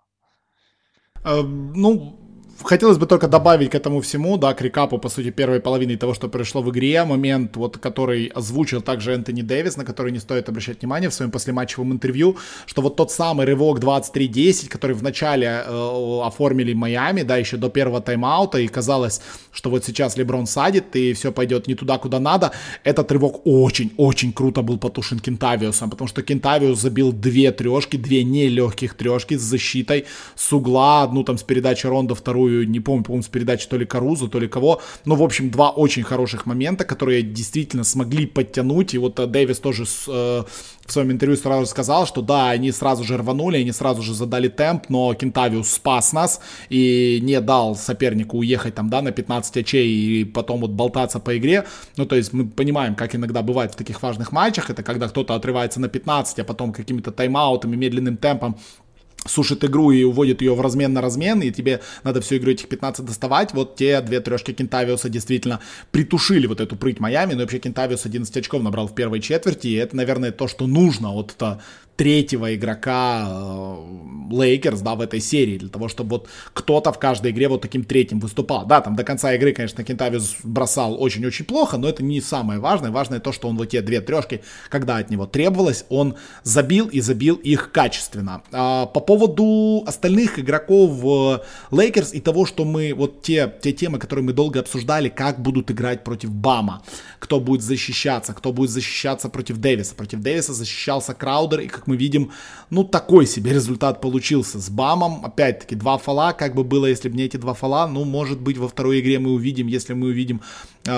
Ну, 1.24 2.37
хотелось 2.64 2.98
бы 2.98 3.06
только 3.06 3.28
добавить 3.28 3.72
к 3.72 3.76
этому 3.76 4.02
всему, 4.02 4.38
да, 4.38 4.54
к 4.54 4.62
рекапу, 4.62 4.98
по 4.98 5.10
сути, 5.10 5.32
первой 5.32 5.60
половины 5.60 5.98
того, 5.98 6.14
что 6.14 6.28
произошло 6.28 6.62
в 6.62 6.70
игре, 6.70 7.04
момент, 7.04 7.56
вот, 7.58 7.78
который 7.78 8.28
озвучил 8.28 8.82
также 8.82 9.14
Энтони 9.14 9.42
Дэвис, 9.42 9.78
на 9.78 9.86
который 9.86 10.12
не 10.12 10.20
стоит 10.20 10.50
обращать 10.50 10.82
внимание 10.82 11.10
в 11.10 11.14
своем 11.14 11.32
послематчевом 11.32 11.92
интервью, 11.92 12.38
что 12.66 12.82
вот 12.82 12.96
тот 12.96 13.12
самый 13.12 13.46
рывок 13.46 13.80
23-10, 13.80 14.70
который 14.70 14.96
вначале 14.96 15.64
э, 15.66 16.20
оформили 16.24 16.74
Майами, 16.74 17.24
да, 17.24 17.38
еще 17.38 17.58
до 17.58 17.70
первого 17.70 18.02
тайм-аута, 18.02 18.60
и 18.60 18.68
казалось, 18.68 19.22
что 19.52 19.70
вот 19.70 19.86
сейчас 19.86 20.18
Леброн 20.18 20.48
садит, 20.48 20.96
и 20.96 21.14
все 21.14 21.32
пойдет 21.32 21.68
не 21.68 21.76
туда, 21.76 21.98
куда 21.98 22.20
надо, 22.20 22.52
этот 22.84 23.12
рывок 23.12 23.42
очень-очень 23.46 24.34
круто 24.34 24.62
был 24.62 24.78
потушен 24.78 25.20
Кентавиусом, 25.20 25.90
потому 25.90 26.08
что 26.08 26.22
Кентавиус 26.22 26.80
забил 26.80 27.12
две 27.12 27.52
трешки, 27.52 27.98
две 27.98 28.24
нелегких 28.24 28.94
трешки 28.96 29.38
с 29.38 29.42
защитой, 29.42 30.06
с 30.36 30.54
угла, 30.54 31.04
одну 31.04 31.24
там 31.24 31.38
с 31.38 31.44
передачи 31.44 31.88
Ронда, 31.88 32.16
вторую 32.16 32.47
вторую, 32.48 32.70
не 32.70 32.80
помню, 32.80 33.04
по-моему, 33.04 33.24
с 33.24 33.28
передачи 33.28 33.68
то 33.68 33.78
ли 33.78 33.86
Карузу, 33.86 34.28
то 34.28 34.40
ли 34.40 34.48
кого. 34.48 34.82
Но, 35.06 35.16
в 35.16 35.24
общем, 35.24 35.50
два 35.50 35.70
очень 35.70 36.04
хороших 36.04 36.46
момента, 36.46 36.86
которые 36.86 37.22
действительно 37.22 37.84
смогли 37.84 38.26
подтянуть. 38.26 38.94
И 38.94 38.98
вот 38.98 39.20
э, 39.20 39.28
Дэвис 39.28 39.60
тоже 39.60 39.86
с, 39.86 40.06
э, 40.08 40.44
в 40.86 40.92
своем 40.92 41.12
интервью 41.12 41.38
сразу 41.38 41.66
сказал, 41.66 42.08
что 42.08 42.22
да, 42.22 42.50
они 42.50 42.72
сразу 42.72 43.04
же 43.04 43.18
рванули, 43.18 43.58
они 43.58 43.72
сразу 43.72 44.02
же 44.02 44.14
задали 44.14 44.48
темп, 44.48 44.90
но 44.90 45.14
Кентавиус 45.14 45.70
спас 45.70 46.14
нас 46.14 46.40
и 46.70 47.20
не 47.22 47.42
дал 47.42 47.76
сопернику 47.76 48.38
уехать 48.38 48.76
там, 48.76 48.90
да, 48.90 49.02
на 49.02 49.12
15 49.12 49.58
очей 49.58 49.88
и 49.88 50.26
потом 50.26 50.62
вот 50.62 50.72
болтаться 50.72 51.20
по 51.20 51.38
игре. 51.38 51.64
Ну, 51.98 52.06
то 52.06 52.16
есть 52.16 52.34
мы 52.34 52.46
понимаем, 52.46 52.96
как 52.96 53.16
иногда 53.16 53.42
бывает 53.42 53.74
в 53.74 53.76
таких 53.76 54.02
важных 54.02 54.32
матчах, 54.32 54.70
это 54.70 54.84
когда 54.84 55.08
кто-то 55.08 55.36
отрывается 55.36 55.80
на 55.80 55.88
15, 55.88 56.40
а 56.40 56.44
потом 56.44 56.72
какими-то 56.72 57.12
тайм-аутами, 57.12 57.76
медленным 57.76 58.18
темпом 58.18 58.58
сушит 59.26 59.64
игру 59.64 59.92
и 59.92 60.04
уводит 60.04 60.42
ее 60.42 60.56
в 60.56 60.62
размен 60.62 60.94
на 60.94 61.02
размен, 61.02 61.42
и 61.42 61.52
тебе 61.52 61.82
надо 62.04 62.22
всю 62.22 62.38
игру 62.38 62.52
этих 62.52 62.68
15 62.68 63.06
доставать, 63.06 63.54
вот 63.54 63.76
те 63.76 64.00
две 64.02 64.20
трешки 64.20 64.54
Кентавиуса 64.54 65.10
действительно 65.10 65.60
притушили 65.92 66.48
вот 66.48 66.62
эту 66.62 66.76
прыть 66.76 67.00
Майами, 67.00 67.34
но 67.34 67.42
вообще 67.42 67.60
Кентавиус 67.60 68.06
11 68.06 68.38
очков 68.38 68.64
набрал 68.64 68.88
в 68.88 68.96
первой 68.96 69.20
четверти, 69.20 69.68
и 69.68 69.76
это, 69.76 69.96
наверное, 69.96 70.32
то, 70.32 70.48
что 70.48 70.68
нужно 70.68 71.12
от 71.12 71.36
третьего 71.98 72.56
игрока 72.56 73.28
Лейкерс, 74.30 74.82
да, 74.82 74.96
в 74.96 75.02
этой 75.02 75.20
серии, 75.20 75.58
для 75.58 75.70
того, 75.70 75.88
чтобы 75.88 76.18
вот 76.18 76.30
кто-то 76.54 76.92
в 76.92 77.00
каждой 77.00 77.32
игре 77.32 77.48
вот 77.48 77.62
таким 77.62 77.84
третьим 77.84 78.20
выступал. 78.20 78.66
Да, 78.66 78.82
там 78.82 78.96
до 78.96 79.04
конца 79.04 79.34
игры, 79.34 79.52
конечно, 79.52 79.84
Кентавиус 79.84 80.38
бросал 80.44 81.02
очень-очень 81.02 81.46
плохо, 81.46 81.78
но 81.78 81.90
это 81.90 82.04
не 82.04 82.22
самое 82.22 82.60
важное. 82.60 82.92
Важное 82.92 83.20
то, 83.20 83.32
что 83.32 83.48
он 83.48 83.58
вот 83.58 83.70
те 83.70 83.82
две 83.82 84.00
трешки, 84.02 84.44
когда 84.70 84.98
от 84.98 85.10
него 85.10 85.26
требовалось, 85.26 85.86
он 85.90 86.16
забил 86.44 86.88
и 86.88 87.02
забил 87.02 87.36
их 87.36 87.72
качественно. 87.72 88.44
А, 88.52 88.86
по 88.86 89.00
поводу 89.00 89.84
остальных 89.88 90.40
игроков 90.40 91.42
Лейкерс 91.72 92.14
и 92.14 92.20
того, 92.20 92.46
что 92.46 92.64
мы, 92.64 92.94
вот 92.94 93.22
те, 93.24 93.52
те 93.62 93.72
темы, 93.72 93.98
которые 93.98 94.24
мы 94.24 94.34
долго 94.34 94.60
обсуждали, 94.60 95.10
как 95.10 95.42
будут 95.42 95.72
играть 95.72 96.04
против 96.04 96.32
Бама, 96.32 96.84
кто 97.20 97.40
будет 97.40 97.62
защищаться, 97.62 98.34
кто 98.34 98.54
будет 98.54 98.70
защищаться 98.70 99.30
против 99.30 99.58
Дэвиса. 99.58 99.96
Против 99.96 100.20
Дэвиса 100.20 100.54
защищался 100.54 101.14
Краудер, 101.14 101.62
и 101.62 101.68
как 101.68 101.87
мы 101.88 101.98
видим, 101.98 102.32
ну, 102.70 102.84
такой 102.84 103.26
себе 103.26 103.54
результат 103.54 104.02
получился 104.02 104.60
с 104.60 104.70
Бамом. 104.70 105.26
Опять-таки, 105.26 105.76
два 105.76 105.98
фола, 105.98 106.34
как 106.34 106.56
бы 106.56 106.64
было, 106.64 106.86
если 106.86 107.10
бы 107.10 107.18
не 107.18 107.24
эти 107.24 107.38
два 107.38 107.54
фола, 107.54 107.88
ну, 107.88 108.04
может 108.04 108.40
быть, 108.40 108.58
во 108.58 108.68
второй 108.68 109.00
игре 109.00 109.20
мы 109.20 109.32
увидим, 109.32 109.68
если 109.68 109.94
мы 109.94 110.08
увидим 110.08 110.42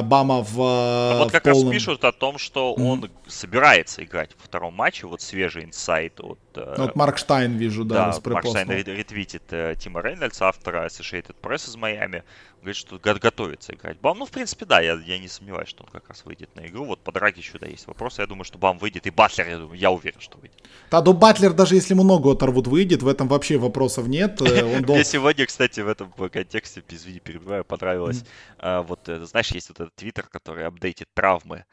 Бама 0.03 0.41
в, 0.41 0.55
а 0.59 1.19
вот 1.19 1.31
как 1.31 1.43
полном... 1.43 1.67
раз 1.67 1.73
пишут 1.73 2.03
о 2.03 2.11
том, 2.11 2.37
что 2.37 2.75
mm-hmm. 2.77 2.83
он 2.83 3.11
собирается 3.27 4.03
играть 4.03 4.31
во 4.37 4.45
втором 4.45 4.73
матче, 4.73 5.07
вот 5.07 5.21
свежий 5.21 5.63
инсайт 5.63 6.19
от... 6.19 6.39
Ну, 6.55 6.73
вот 6.77 6.95
Марк 6.95 7.17
Штайн 7.17 7.55
вижу, 7.55 7.85
да, 7.85 8.11
да 8.11 8.31
Марк 8.31 8.47
Штайн 8.47 8.69
ретвитит 8.69 9.43
э, 9.51 9.75
Тима 9.79 10.01
Рейнольдса, 10.01 10.47
автора 10.47 10.87
Associated 10.87 11.35
Press 11.41 11.69
из 11.69 11.75
Майами 11.75 12.23
говорит, 12.59 12.75
что 12.75 12.99
готовится 12.99 13.73
играть. 13.73 13.99
Бам, 13.99 14.19
ну, 14.19 14.25
в 14.25 14.31
принципе, 14.31 14.65
да, 14.65 14.79
я, 14.81 14.99
я 15.05 15.19
не 15.19 15.27
сомневаюсь, 15.27 15.69
что 15.69 15.83
он 15.83 15.89
как 15.89 16.07
раз 16.09 16.25
выйдет 16.25 16.53
на 16.55 16.67
игру. 16.67 16.85
Вот 16.85 16.99
по 16.99 17.11
еще 17.29 17.57
да, 17.59 17.67
есть 17.67 17.87
вопросы. 17.87 18.21
Я 18.21 18.27
думаю, 18.27 18.43
что 18.43 18.57
Бам 18.57 18.77
выйдет, 18.77 19.07
и 19.07 19.09
Батлер, 19.09 19.47
я, 19.47 19.57
думаю, 19.57 19.77
я 19.77 19.91
уверен, 19.91 20.19
что 20.19 20.37
выйдет. 20.37 20.57
Да, 20.91 21.01
ну 21.01 21.13
Батлер, 21.13 21.53
даже 21.53 21.75
если 21.75 21.93
ему 21.93 22.03
ногу 22.03 22.31
оторвут, 22.31 22.67
выйдет, 22.67 23.03
в 23.03 23.07
этом 23.07 23.27
вообще 23.27 23.57
вопросов 23.57 24.07
нет. 24.07 24.41
Э, 24.41 24.79
Мне 24.87 25.03
сегодня, 25.03 25.45
кстати, 25.45 25.79
в 25.81 25.87
этом 25.87 26.11
контексте, 26.11 26.83
извини, 26.89 27.19
перебиваю, 27.19 27.63
понравилось. 27.63 28.23
Вот, 28.61 29.07
э, 29.07 29.25
знаешь, 29.25 29.51
есть 29.51 29.69
вот 29.69 29.78
этот 29.79 29.95
твиттер, 29.95 30.27
который 30.27 30.65
апдейтит 30.65 31.07
травмы 31.13 31.65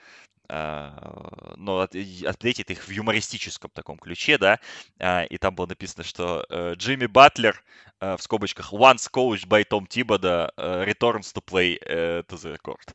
а, 0.49 1.55
но 1.57 1.81
апдейтит 1.81 2.71
их 2.71 2.87
в 2.87 2.91
юмористическом 2.91 3.71
таком 3.75 3.99
ключе, 3.99 4.39
да, 4.39 4.61
а, 5.01 5.25
и 5.25 5.39
там 5.39 5.55
было 5.55 5.67
написано, 5.67 6.05
что 6.05 6.47
э, 6.49 6.75
Джимми 6.77 7.07
Батлер, 7.07 7.63
в 8.01 8.19
скобочках, 8.21 8.73
once 8.73 9.09
coached 9.11 9.47
by 9.49 9.65
Tom 9.67 9.87
Thibodeau, 9.87 10.51
returns 10.85 11.33
to 11.33 11.41
play 11.41 11.79
to 11.79 12.37
the 12.37 12.53
record. 12.53 12.95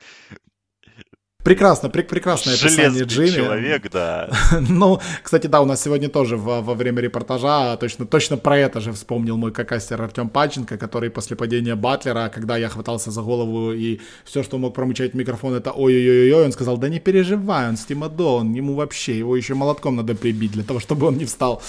Прекрасно, 1.43 1.89
прек 1.89 2.07
прекрасное 2.07 2.53
описание 2.53 3.03
Джимми. 3.03 3.29
человек, 3.29 3.89
да. 3.91 4.29
ну, 4.69 4.99
кстати, 5.23 5.47
да, 5.47 5.61
у 5.61 5.65
нас 5.65 5.81
сегодня 5.81 6.07
тоже 6.07 6.37
во, 6.37 6.61
во 6.61 6.75
время 6.75 7.01
репортажа 7.01 7.75
точно, 7.77 8.05
точно 8.05 8.37
про 8.37 8.57
это 8.57 8.79
же 8.79 8.91
вспомнил 8.93 9.37
мой 9.37 9.51
какастер 9.51 9.99
Артем 10.01 10.29
Паченко, 10.29 10.77
который 10.77 11.09
после 11.09 11.35
падения 11.35 11.75
Батлера, 11.75 12.29
когда 12.33 12.57
я 12.57 12.69
хватался 12.69 13.09
за 13.09 13.21
голову 13.21 13.73
и 13.73 13.99
все, 14.23 14.43
что 14.43 14.59
мог 14.59 14.75
промычать 14.75 15.13
в 15.13 15.15
микрофон, 15.15 15.55
это 15.55 15.71
ой-ой-ой-ой, 15.71 16.45
он 16.45 16.51
сказал, 16.51 16.77
да 16.77 16.89
не 16.89 16.99
переживай, 16.99 17.69
он 17.69 17.77
Стимадо, 17.77 18.37
он 18.37 18.53
ему 18.53 18.75
вообще, 18.75 19.17
его 19.17 19.35
еще 19.35 19.55
молотком 19.55 19.95
надо 19.95 20.13
прибить 20.13 20.51
для 20.51 20.63
того, 20.63 20.79
чтобы 20.79 21.07
он 21.07 21.17
не 21.17 21.25
встал. 21.25 21.61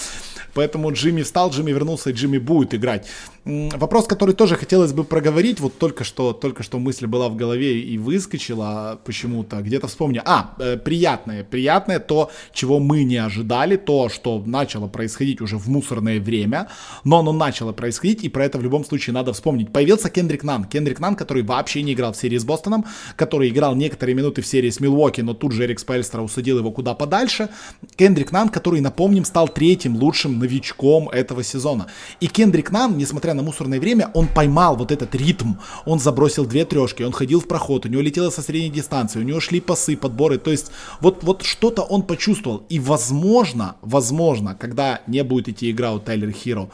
Поэтому 0.53 0.91
Джимми 0.91 1.23
встал, 1.23 1.49
Джимми 1.49 1.71
вернулся, 1.71 2.11
и 2.11 2.13
Джимми 2.13 2.37
будет 2.37 2.75
играть. 2.75 3.07
Вопрос, 3.45 4.05
который 4.07 4.35
тоже 4.35 4.55
хотелось 4.55 4.93
бы 4.93 5.03
проговорить, 5.03 5.59
вот 5.59 5.77
только 5.77 6.03
что, 6.03 6.31
только 6.31 6.63
что 6.63 6.79
мысль 6.79 7.07
была 7.07 7.27
в 7.27 7.35
голове 7.35 7.81
и 7.81 7.97
выскочила 7.97 8.99
почему-то, 9.03 9.62
где-то 9.63 9.87
вспомню. 9.87 10.21
А, 10.25 10.53
э, 10.59 10.77
приятное, 10.77 11.43
приятное 11.43 11.99
то, 11.99 12.29
чего 12.53 12.79
мы 12.79 13.03
не 13.03 13.17
ожидали, 13.17 13.75
то, 13.75 14.09
что 14.09 14.43
начало 14.45 14.87
происходить 14.87 15.41
уже 15.41 15.57
в 15.57 15.67
мусорное 15.67 16.19
время, 16.19 16.67
но 17.03 17.19
оно 17.19 17.33
начало 17.33 17.73
происходить, 17.73 18.23
и 18.23 18.29
про 18.29 18.45
это 18.45 18.57
в 18.57 18.63
любом 18.63 18.85
случае 18.85 19.13
надо 19.13 19.33
вспомнить. 19.33 19.71
Появился 19.71 20.09
Кендрик 20.09 20.43
Нан, 20.43 20.65
Кендрик 20.65 20.99
Нан, 20.99 21.15
который 21.15 21.43
вообще 21.43 21.81
не 21.81 21.93
играл 21.93 22.13
в 22.13 22.17
серии 22.17 22.37
с 22.37 22.45
Бостоном, 22.45 22.85
который 23.15 23.49
играл 23.49 23.75
некоторые 23.75 24.15
минуты 24.15 24.41
в 24.41 24.47
серии 24.47 24.69
с 24.69 24.79
Милуоки, 24.79 25.21
но 25.21 25.33
тут 25.33 25.53
же 25.53 25.63
Эрик 25.63 25.79
Спельстра 25.79 26.21
усадил 26.21 26.59
его 26.59 26.71
куда 26.71 26.93
подальше. 26.93 27.49
Кендрик 27.95 28.31
Нан, 28.31 28.49
который, 28.49 28.81
напомним, 28.81 29.25
стал 29.25 29.47
третьим 29.47 29.95
лучшим 29.95 30.39
новичком 30.39 31.09
этого 31.09 31.43
сезона. 31.43 31.87
И 32.19 32.27
Кендрик 32.27 32.71
Нан, 32.71 32.97
несмотря 32.97 33.23
несмотря 33.23 33.35
на 33.35 33.43
мусорное 33.43 33.79
время, 33.79 34.09
он 34.13 34.27
поймал 34.27 34.75
вот 34.75 34.91
этот 34.91 35.15
ритм. 35.15 35.53
Он 35.85 35.99
забросил 35.99 36.45
две 36.45 36.65
трешки, 36.65 37.03
он 37.03 37.13
ходил 37.13 37.39
в 37.39 37.47
проход, 37.47 37.85
у 37.85 37.89
него 37.89 38.01
летело 38.01 38.31
со 38.31 38.41
средней 38.41 38.69
дистанции, 38.69 39.19
у 39.19 39.23
него 39.23 39.39
шли 39.39 39.52
пасы, 39.61 39.97
подборы. 39.97 40.37
То 40.37 40.51
есть 40.51 40.71
вот, 41.01 41.23
вот 41.23 41.43
что-то 41.43 41.81
он 41.81 42.03
почувствовал. 42.03 42.63
И 42.69 42.79
возможно, 42.79 43.75
возможно, 43.81 44.55
когда 44.55 45.01
не 45.07 45.23
будет 45.23 45.49
идти 45.49 45.71
игра 45.71 45.93
у 45.93 45.99
Тайлер 45.99 46.31
Хиро, 46.31 46.69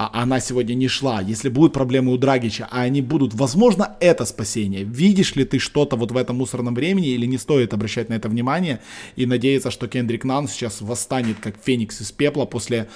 а 0.00 0.10
она 0.22 0.38
сегодня 0.38 0.74
не 0.74 0.86
шла, 0.86 1.20
если 1.20 1.48
будут 1.48 1.72
проблемы 1.72 2.12
у 2.12 2.18
Драгича, 2.18 2.68
а 2.70 2.82
они 2.82 3.02
будут, 3.02 3.34
возможно, 3.34 3.96
это 3.98 4.24
спасение. 4.26 4.84
Видишь 4.84 5.34
ли 5.34 5.44
ты 5.44 5.58
что-то 5.58 5.96
вот 5.96 6.12
в 6.12 6.16
этом 6.16 6.36
мусорном 6.36 6.76
времени 6.76 7.08
или 7.08 7.26
не 7.26 7.36
стоит 7.36 7.74
обращать 7.74 8.08
на 8.08 8.14
это 8.14 8.28
внимание 8.28 8.80
и 9.16 9.26
надеяться, 9.26 9.72
что 9.72 9.88
Кендрик 9.88 10.22
Нан 10.24 10.46
сейчас 10.46 10.80
восстанет 10.82 11.38
как 11.40 11.56
феникс 11.60 12.00
из 12.00 12.12
пепла 12.12 12.44
после 12.44 12.88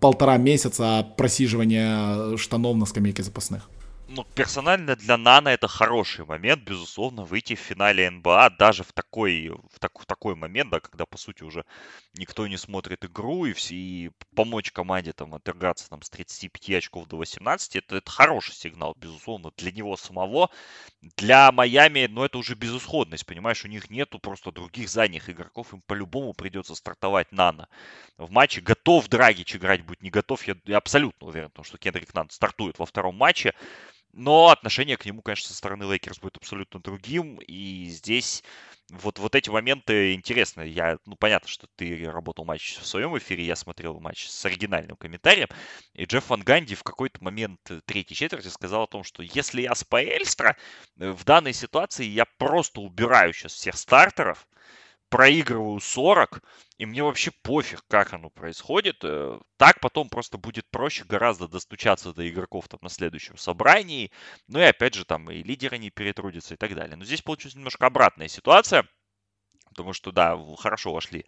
полтора 0.00 0.36
месяца 0.36 1.06
просиживания 1.16 2.36
штанов 2.36 2.76
на 2.76 2.84
скамейке 2.84 3.22
запасных? 3.22 3.70
Ну, 4.10 4.24
персонально 4.34 4.96
для 4.96 5.16
Нана 5.16 5.50
это 5.50 5.68
хороший 5.68 6.24
момент, 6.24 6.62
безусловно, 6.64 7.24
выйти 7.24 7.54
в 7.54 7.60
финале 7.60 8.10
НБА 8.10 8.50
даже 8.58 8.82
в 8.82 8.92
такой, 8.92 9.48
в, 9.48 9.78
так, 9.78 10.00
в 10.00 10.04
такой 10.04 10.34
момент, 10.34 10.70
да, 10.70 10.80
когда, 10.80 11.06
по 11.06 11.16
сути, 11.16 11.44
уже 11.44 11.64
никто 12.14 12.46
не 12.48 12.56
смотрит 12.56 13.04
игру, 13.04 13.46
и, 13.46 13.52
все, 13.52 13.76
и 13.76 14.10
помочь 14.34 14.72
команде 14.72 15.12
там 15.12 15.34
отвергаться 15.34 15.88
там, 15.88 16.02
с 16.02 16.10
35 16.10 16.78
очков 16.78 17.06
до 17.06 17.18
18, 17.18 17.76
это, 17.76 17.96
это 17.96 18.10
хороший 18.10 18.52
сигнал, 18.52 18.96
безусловно, 18.98 19.52
для 19.56 19.70
него 19.70 19.96
самого. 19.96 20.50
Для 21.16 21.52
Майами, 21.52 22.06
ну, 22.10 22.24
это 22.24 22.38
уже 22.38 22.54
безысходность, 22.56 23.26
понимаешь, 23.26 23.64
у 23.64 23.68
них 23.68 23.90
нету 23.90 24.18
просто 24.18 24.50
других 24.50 24.88
задних 24.88 25.30
игроков, 25.30 25.72
им 25.72 25.82
по-любому 25.82 26.34
придется 26.34 26.74
стартовать 26.74 27.30
Нана 27.30 27.68
в 28.18 28.30
матче. 28.32 28.60
Готов 28.60 29.08
Драгич 29.08 29.54
играть 29.54 29.82
будет, 29.84 30.02
не 30.02 30.10
готов, 30.10 30.42
я, 30.48 30.56
я 30.64 30.78
абсолютно 30.78 31.28
уверен, 31.28 31.50
что 31.62 31.78
Кендрик 31.78 32.12
Нан 32.12 32.28
стартует 32.30 32.78
во 32.80 32.86
втором 32.86 33.14
матче. 33.14 33.54
Но 34.12 34.48
отношение 34.48 34.96
к 34.96 35.04
нему, 35.04 35.22
конечно, 35.22 35.48
со 35.48 35.54
стороны 35.54 35.84
Лейкерс 35.84 36.18
будет 36.18 36.36
абсолютно 36.36 36.80
другим. 36.80 37.36
И 37.46 37.86
здесь 37.90 38.42
вот, 38.90 39.18
вот 39.18 39.34
эти 39.34 39.50
моменты 39.50 40.14
интересны. 40.14 40.62
Я, 40.62 40.98
ну, 41.06 41.16
понятно, 41.16 41.48
что 41.48 41.68
ты 41.76 42.10
работал 42.10 42.44
матч 42.44 42.78
в 42.78 42.86
своем 42.86 43.16
эфире, 43.18 43.44
я 43.44 43.54
смотрел 43.56 44.00
матч 44.00 44.28
с 44.28 44.44
оригинальным 44.44 44.96
комментарием. 44.96 45.48
И 45.94 46.04
Джефф 46.04 46.28
Ван 46.28 46.40
Ганди 46.40 46.74
в 46.74 46.82
какой-то 46.82 47.22
момент 47.22 47.60
третьей 47.86 48.16
четверти 48.16 48.48
сказал 48.48 48.82
о 48.82 48.88
том, 48.88 49.04
что 49.04 49.22
если 49.22 49.62
я 49.62 49.74
Спаэльстра, 49.74 50.56
э, 50.98 51.10
в 51.10 51.24
данной 51.24 51.52
ситуации 51.52 52.04
я 52.04 52.24
просто 52.38 52.80
убираю 52.80 53.32
сейчас 53.32 53.52
всех 53.52 53.76
стартеров, 53.76 54.46
проигрываю 55.10 55.80
40, 55.80 56.42
и 56.78 56.86
мне 56.86 57.02
вообще 57.02 57.30
пофиг, 57.42 57.84
как 57.88 58.14
оно 58.14 58.30
происходит. 58.30 58.98
Э, 59.04 59.38
так 59.58 59.80
потом 59.80 60.08
просто 60.08 60.38
будет 60.38 60.70
проще 60.70 61.04
гораздо 61.04 61.48
достучаться 61.48 62.14
до 62.14 62.28
игроков 62.28 62.68
там 62.68 62.80
на 62.82 62.88
следующем 62.88 63.36
собрании. 63.36 64.12
Ну 64.48 64.60
и 64.60 64.62
опять 64.62 64.94
же 64.94 65.04
там 65.04 65.30
и 65.30 65.42
лидеры 65.42 65.78
не 65.78 65.90
перетрудятся 65.90 66.54
и 66.54 66.56
так 66.56 66.74
далее. 66.74 66.96
Но 66.96 67.04
здесь 67.04 67.22
получилась 67.22 67.56
немножко 67.56 67.86
обратная 67.86 68.28
ситуация. 68.28 68.86
Потому 69.70 69.92
что, 69.92 70.10
да, 70.10 70.38
хорошо 70.58 70.92
вошли 70.92 71.24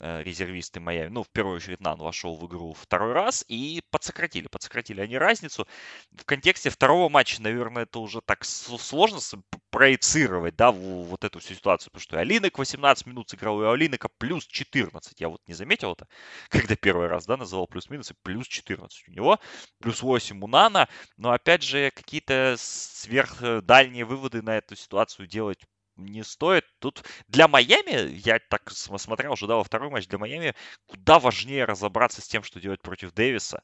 э, 0.00 0.22
резервисты 0.22 0.80
Майами. 0.80 1.08
Ну, 1.08 1.22
в 1.22 1.30
первую 1.30 1.56
очередь, 1.56 1.80
Нан 1.80 1.98
вошел 1.98 2.36
в 2.36 2.46
игру 2.46 2.74
второй 2.74 3.12
раз 3.12 3.44
и 3.48 3.82
подсократили. 3.90 4.48
Подсократили 4.48 5.00
они 5.00 5.16
разницу. 5.16 5.66
В 6.12 6.24
контексте 6.24 6.68
второго 6.68 7.08
матча, 7.08 7.40
наверное, 7.40 7.84
это 7.84 7.98
уже 7.98 8.20
так 8.20 8.44
сложно 8.44 9.18
проецировать, 9.70 10.56
да, 10.56 10.72
вот 10.72 11.24
эту 11.24 11.40
всю 11.40 11.54
ситуацию. 11.54 11.90
Потому 11.90 12.02
что 12.02 12.20
Алинок 12.20 12.58
18 12.58 13.06
минут 13.06 13.30
сыграл, 13.30 13.62
и 13.62 13.66
Алинека 13.66 14.08
плюс 14.18 14.46
14. 14.46 15.18
Я 15.18 15.30
вот 15.30 15.40
не 15.46 15.54
заметил 15.54 15.92
это, 15.92 16.06
когда 16.50 16.76
первый 16.76 17.06
раз, 17.06 17.24
да, 17.24 17.38
называл 17.38 17.66
плюс-минус, 17.66 18.10
и 18.10 18.14
плюс 18.22 18.46
14 18.46 19.08
у 19.08 19.12
него. 19.12 19.40
Плюс 19.80 20.02
8 20.02 20.42
у 20.42 20.46
Нана. 20.46 20.88
Но, 21.16 21.32
опять 21.32 21.62
же, 21.62 21.90
какие-то 21.92 22.56
сверхдальние 22.58 24.04
выводы 24.04 24.42
на 24.42 24.58
эту 24.58 24.76
ситуацию 24.76 25.26
делать 25.26 25.64
не 25.96 26.22
стоит. 26.24 26.64
Тут 26.78 27.04
для 27.28 27.48
Майами, 27.48 28.10
я 28.24 28.38
так 28.38 28.70
смотрел 28.70 29.32
уже, 29.32 29.46
второй 29.64 29.90
матч, 29.90 30.06
для 30.06 30.18
Майами 30.18 30.54
куда 30.86 31.18
важнее 31.18 31.64
разобраться 31.64 32.20
с 32.20 32.28
тем, 32.28 32.42
что 32.42 32.60
делать 32.60 32.82
против 32.82 33.12
Дэвиса, 33.12 33.62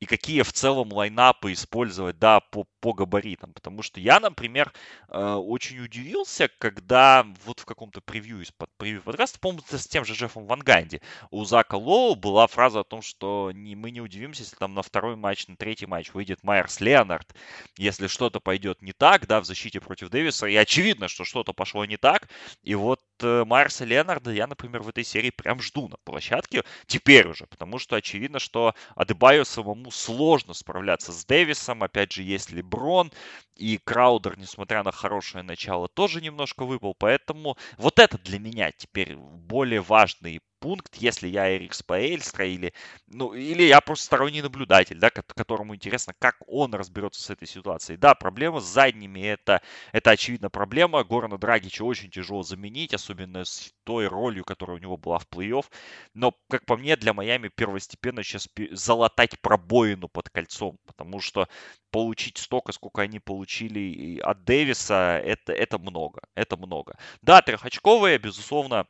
и 0.00 0.06
какие 0.06 0.42
в 0.42 0.52
целом 0.52 0.92
лайнапы 0.92 1.52
использовать, 1.52 2.18
да, 2.18 2.40
по, 2.40 2.66
по 2.80 2.92
габаритам. 2.92 3.54
Потому 3.54 3.82
что 3.82 4.00
я, 4.00 4.20
например, 4.20 4.72
э, 5.08 5.32
очень 5.34 5.80
удивился, 5.80 6.50
когда 6.58 7.26
вот 7.46 7.60
в 7.60 7.64
каком-то 7.64 8.02
превью 8.02 8.42
из-под 8.42 8.70
превью 8.76 9.02
подкаста, 9.02 9.38
по-моему, 9.38 9.62
с 9.66 9.86
тем 9.86 10.04
же 10.04 10.12
Джеффом 10.12 10.46
Ван 10.46 10.60
Ганди, 10.60 11.00
у 11.30 11.44
Зака 11.44 11.76
Лоу 11.76 12.16
была 12.16 12.46
фраза 12.46 12.80
о 12.80 12.84
том, 12.84 13.00
что 13.00 13.50
не, 13.54 13.74
мы 13.76 13.90
не 13.90 14.02
удивимся, 14.02 14.42
если 14.42 14.56
там 14.56 14.74
на 14.74 14.82
второй 14.82 15.16
матч, 15.16 15.48
на 15.48 15.56
третий 15.56 15.86
матч 15.86 16.12
выйдет 16.12 16.42
Майерс 16.42 16.80
Леонард, 16.80 17.34
если 17.78 18.06
что-то 18.06 18.40
пойдет 18.40 18.82
не 18.82 18.92
так, 18.92 19.26
да, 19.26 19.40
в 19.40 19.46
защите 19.46 19.80
против 19.80 20.10
Дэвиса, 20.10 20.46
и 20.46 20.56
очевидно, 20.56 21.08
что 21.08 21.24
что-то 21.24 21.54
пошло 21.54 21.73
не 21.82 21.96
так, 21.96 22.28
и 22.62 22.76
вот 22.76 23.00
э, 23.22 23.44
Майерса 23.44 23.84
Леонарда 23.84 24.32
я, 24.32 24.46
например, 24.46 24.82
в 24.82 24.88
этой 24.88 25.04
серии 25.04 25.30
прям 25.30 25.60
жду 25.60 25.88
на 25.88 25.96
площадке, 26.04 26.64
теперь 26.86 27.28
уже, 27.28 27.46
потому 27.46 27.78
что 27.78 27.96
очевидно, 27.96 28.38
что 28.38 28.74
Адебайо 28.96 29.44
самому 29.44 29.90
сложно 29.90 30.54
справляться 30.54 31.12
с 31.12 31.24
Дэвисом. 31.24 31.82
Опять 31.82 32.12
же, 32.12 32.22
есть 32.22 32.50
Леброн. 32.50 33.12
И 33.56 33.78
Краудер, 33.78 34.36
несмотря 34.36 34.82
на 34.82 34.90
хорошее 34.90 35.44
начало, 35.44 35.88
тоже 35.88 36.20
немножко 36.20 36.64
выпал. 36.64 36.94
Поэтому 36.98 37.56
вот 37.78 37.98
это 38.00 38.18
для 38.18 38.40
меня 38.40 38.72
теперь 38.72 39.14
более 39.16 39.80
важный 39.80 40.40
пункт, 40.64 40.96
если 40.96 41.28
я 41.28 41.54
Эрик 41.54 41.74
Спаэльстра 41.74 42.46
или, 42.46 42.72
ну, 43.06 43.34
или 43.34 43.64
я 43.64 43.82
просто 43.82 44.06
сторонний 44.06 44.40
наблюдатель, 44.40 44.98
да, 44.98 45.10
которому 45.10 45.74
интересно, 45.74 46.14
как 46.18 46.36
он 46.46 46.72
разберется 46.74 47.22
с 47.22 47.28
этой 47.28 47.46
ситуацией. 47.46 47.98
Да, 47.98 48.14
проблема 48.14 48.60
с 48.60 48.64
задними, 48.64 49.20
это, 49.20 49.60
это 49.92 50.10
очевидно 50.12 50.48
проблема. 50.48 51.04
Горана 51.04 51.36
Драгича 51.36 51.84
очень 51.84 52.10
тяжело 52.10 52.42
заменить, 52.42 52.94
особенно 53.04 53.44
с 53.44 53.72
той 53.84 54.06
ролью, 54.06 54.44
которая 54.44 54.78
у 54.78 54.80
него 54.80 54.96
была 54.96 55.18
в 55.18 55.26
плей-офф. 55.28 55.66
Но, 56.14 56.34
как 56.48 56.64
по 56.64 56.76
мне, 56.76 56.96
для 56.96 57.12
Майами 57.12 57.48
первостепенно 57.48 58.22
сейчас 58.22 58.48
залатать 58.72 59.38
пробоину 59.40 60.08
под 60.08 60.30
кольцом, 60.30 60.78
потому 60.86 61.20
что 61.20 61.48
получить 61.90 62.38
столько, 62.38 62.72
сколько 62.72 63.02
они 63.02 63.20
получили 63.20 64.18
от 64.20 64.44
Дэвиса, 64.44 65.20
это, 65.24 65.52
это 65.52 65.78
много, 65.78 66.22
это 66.34 66.56
много. 66.56 66.96
Да, 67.22 67.42
трехочковые, 67.42 68.18
безусловно, 68.18 68.86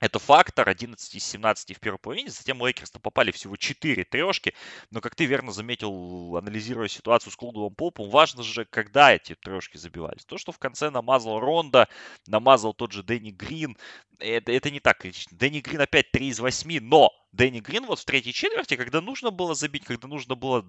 это 0.00 0.18
фактор 0.18 0.68
11 0.68 1.14
из 1.14 1.24
17 1.24 1.76
в 1.76 1.80
первой 1.80 1.98
половине, 1.98 2.30
затем 2.30 2.64
лейкерс 2.64 2.90
попали 3.02 3.30
всего 3.30 3.56
4 3.56 4.04
трешки, 4.04 4.54
но, 4.90 5.00
как 5.00 5.14
ты 5.14 5.24
верно 5.24 5.52
заметил, 5.52 6.36
анализируя 6.36 6.88
ситуацию 6.88 7.32
с 7.32 7.36
Колдовым 7.36 7.74
Попом, 7.74 8.10
важно 8.10 8.42
же, 8.42 8.64
когда 8.64 9.12
эти 9.12 9.34
трешки 9.34 9.76
забивались. 9.76 10.24
То, 10.24 10.38
что 10.38 10.52
в 10.52 10.58
конце 10.58 10.90
намазал 10.90 11.40
Ронда, 11.40 11.88
намазал 12.26 12.74
тот 12.74 12.92
же 12.92 13.02
Дэнни 13.02 13.30
Грин, 13.30 13.76
это, 14.18 14.52
это 14.52 14.70
не 14.70 14.80
так 14.80 14.98
критично. 14.98 15.36
Дэнни 15.36 15.60
Грин 15.60 15.80
опять 15.80 16.10
3 16.10 16.28
из 16.28 16.40
8, 16.40 16.80
но 16.80 17.12
Дэнни 17.38 17.60
Грин 17.60 17.86
вот 17.86 18.00
в 18.00 18.04
третьей 18.04 18.32
четверти, 18.32 18.74
когда 18.74 19.00
нужно 19.00 19.30
было 19.30 19.54
забить, 19.54 19.84
когда 19.84 20.08
нужно 20.08 20.34
было 20.34 20.60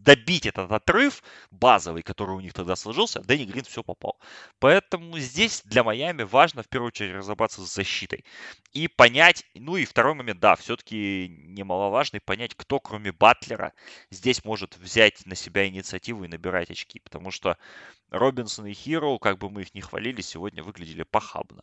добить 0.00 0.46
этот 0.46 0.72
отрыв 0.72 1.22
базовый, 1.52 2.02
который 2.02 2.34
у 2.34 2.40
них 2.40 2.52
тогда 2.52 2.74
сложился, 2.74 3.20
Дэнни 3.20 3.44
Грин 3.44 3.62
все 3.64 3.84
попал. 3.84 4.18
Поэтому 4.58 5.16
здесь 5.20 5.62
для 5.64 5.84
Майами 5.84 6.24
важно 6.24 6.64
в 6.64 6.68
первую 6.68 6.88
очередь 6.88 7.14
разобраться 7.14 7.64
с 7.64 7.72
защитой 7.72 8.24
и 8.72 8.88
понять, 8.88 9.44
ну 9.54 9.76
и 9.76 9.84
второй 9.84 10.14
момент, 10.14 10.40
да, 10.40 10.56
все-таки 10.56 11.28
немаловажный, 11.28 12.20
понять, 12.20 12.54
кто 12.56 12.80
кроме 12.80 13.12
Батлера 13.12 13.72
здесь 14.10 14.44
может 14.44 14.76
взять 14.78 15.24
на 15.24 15.36
себя 15.36 15.68
инициативу 15.68 16.24
и 16.24 16.28
набирать 16.28 16.72
очки, 16.72 16.98
потому 16.98 17.30
что 17.30 17.56
Робинсон 18.12 18.66
и 18.66 18.74
Хиро, 18.74 19.18
как 19.18 19.38
бы 19.38 19.48
мы 19.48 19.62
их 19.62 19.74
не 19.74 19.80
хвалили, 19.80 20.20
сегодня 20.20 20.62
выглядели 20.62 21.02
похабно. 21.02 21.62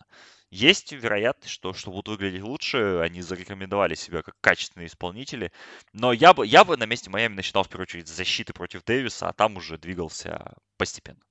Есть 0.50 0.92
вероятность, 0.92 1.54
что, 1.54 1.74
что 1.74 1.92
будут 1.92 2.08
выглядеть 2.08 2.42
лучше, 2.42 3.00
они 3.04 3.22
зарекомендовали 3.22 3.94
себя 3.94 4.24
как 4.24 4.36
качественные 4.42 4.88
исполнители, 4.88 5.52
но 5.94 6.12
я 6.12 6.34
бы, 6.34 6.46
я 6.48 6.66
бы 6.66 6.76
на 6.76 6.88
месте 6.88 7.12
Майами 7.12 7.36
начинал 7.36 7.64
в 7.64 7.70
первую 7.70 7.84
очередь 7.84 8.08
с 8.08 8.16
защиты 8.16 8.52
против 8.52 8.84
Дэвиса, 8.84 9.30
а 9.30 9.34
там 9.34 9.58
уже 9.58 9.78
двигался 9.78 10.56
постепенно. 10.78 11.22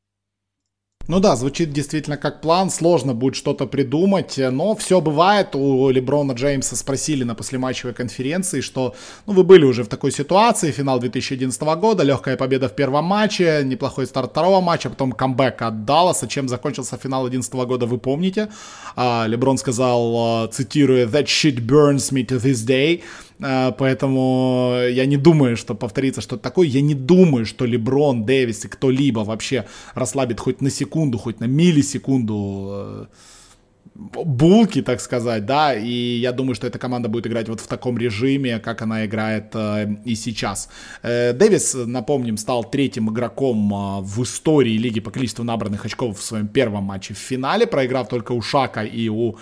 Ну 1.09 1.21
да, 1.21 1.37
звучит 1.37 1.73
действительно 1.73 2.19
как 2.19 2.43
план, 2.43 2.69
сложно 2.71 3.15
будет 3.15 3.35
что-то 3.35 3.67
придумать, 3.67 4.35
но 4.37 4.77
все 4.77 5.01
бывает. 5.01 5.57
У 5.57 5.89
Леброна 5.89 6.33
Джеймса 6.33 6.77
спросили 6.77 7.25
на 7.25 7.35
послематчевой 7.35 7.95
конференции, 7.95 8.61
что 8.61 8.95
ну, 9.27 9.33
вы 9.33 9.43
были 9.43 9.65
уже 9.65 9.85
в 9.85 9.89
такой 9.89 10.13
ситуации, 10.13 10.71
финал 10.71 11.01
2011 11.01 11.63
года, 11.81 12.03
легкая 12.03 12.37
победа 12.37 12.69
в 12.69 12.75
первом 12.75 13.07
матче, 13.07 13.63
неплохой 13.65 14.07
старт 14.07 14.33
второго 14.33 14.61
матча, 14.61 14.91
потом 14.91 15.13
камбэк 15.13 15.63
от 15.63 15.87
Далласа, 15.87 16.29
чем 16.29 16.47
закончился 16.47 16.99
финал 16.99 17.23
2011 17.23 17.67
года, 17.67 17.87
вы 17.87 17.97
помните. 17.97 18.51
А, 18.95 19.25
Леброн 19.27 19.57
сказал, 19.57 20.15
а, 20.15 20.49
цитируя, 20.49 21.07
«That 21.07 21.25
shit 21.25 21.59
burns 21.65 22.13
me 22.13 22.27
to 22.27 22.39
this 22.39 22.67
day», 22.67 23.01
а, 23.01 23.28
поэтому 23.39 24.75
я 24.91 25.07
не 25.07 25.17
думаю, 25.17 25.57
что 25.57 25.75
повторится 25.75 26.21
что-то 26.21 26.43
такое. 26.43 26.67
Я 26.67 26.81
не 26.81 26.95
думаю, 26.95 27.47
что 27.47 27.65
Леброн, 27.65 28.25
Дэвис 28.25 28.65
и 28.65 28.69
кто-либо 28.69 29.21
вообще 29.21 29.65
расслабит 29.95 30.41
хоть 30.41 30.61
на 30.61 30.71
секунду, 30.71 31.19
хоть 31.19 31.41
на 31.41 31.47
миллисекунду 31.47 32.69
э, 32.71 33.07
булки, 33.99 34.83
так 34.83 35.01
сказать, 35.01 35.45
да, 35.47 35.75
и 35.75 36.19
я 36.21 36.33
думаю, 36.33 36.55
что 36.55 36.67
эта 36.67 36.79
команда 36.79 37.09
будет 37.09 37.27
играть 37.27 37.49
вот 37.49 37.61
в 37.61 37.67
таком 37.67 37.99
режиме, 37.99 38.59
как 38.59 38.83
она 38.83 39.05
играет 39.05 39.55
э, 39.55 39.97
и 40.05 40.15
сейчас. 40.15 40.69
Э, 41.03 41.33
Дэвис, 41.33 41.75
напомним, 41.75 42.37
стал 42.37 42.65
третьим 42.65 43.11
игроком 43.11 43.73
э, 43.75 44.01
в 44.03 44.23
истории 44.23 44.79
лиги 44.79 45.01
по 45.01 45.11
количеству 45.11 45.45
набранных 45.45 45.85
очков 45.85 46.19
в 46.19 46.23
своем 46.23 46.49
первом 46.49 46.85
матче 46.85 47.15
в 47.15 47.19
финале, 47.19 47.67
проиграв 47.67 48.09
только 48.09 48.33
у 48.33 48.41
Шака 48.41 48.83
и 48.83 49.09
у 49.09 49.37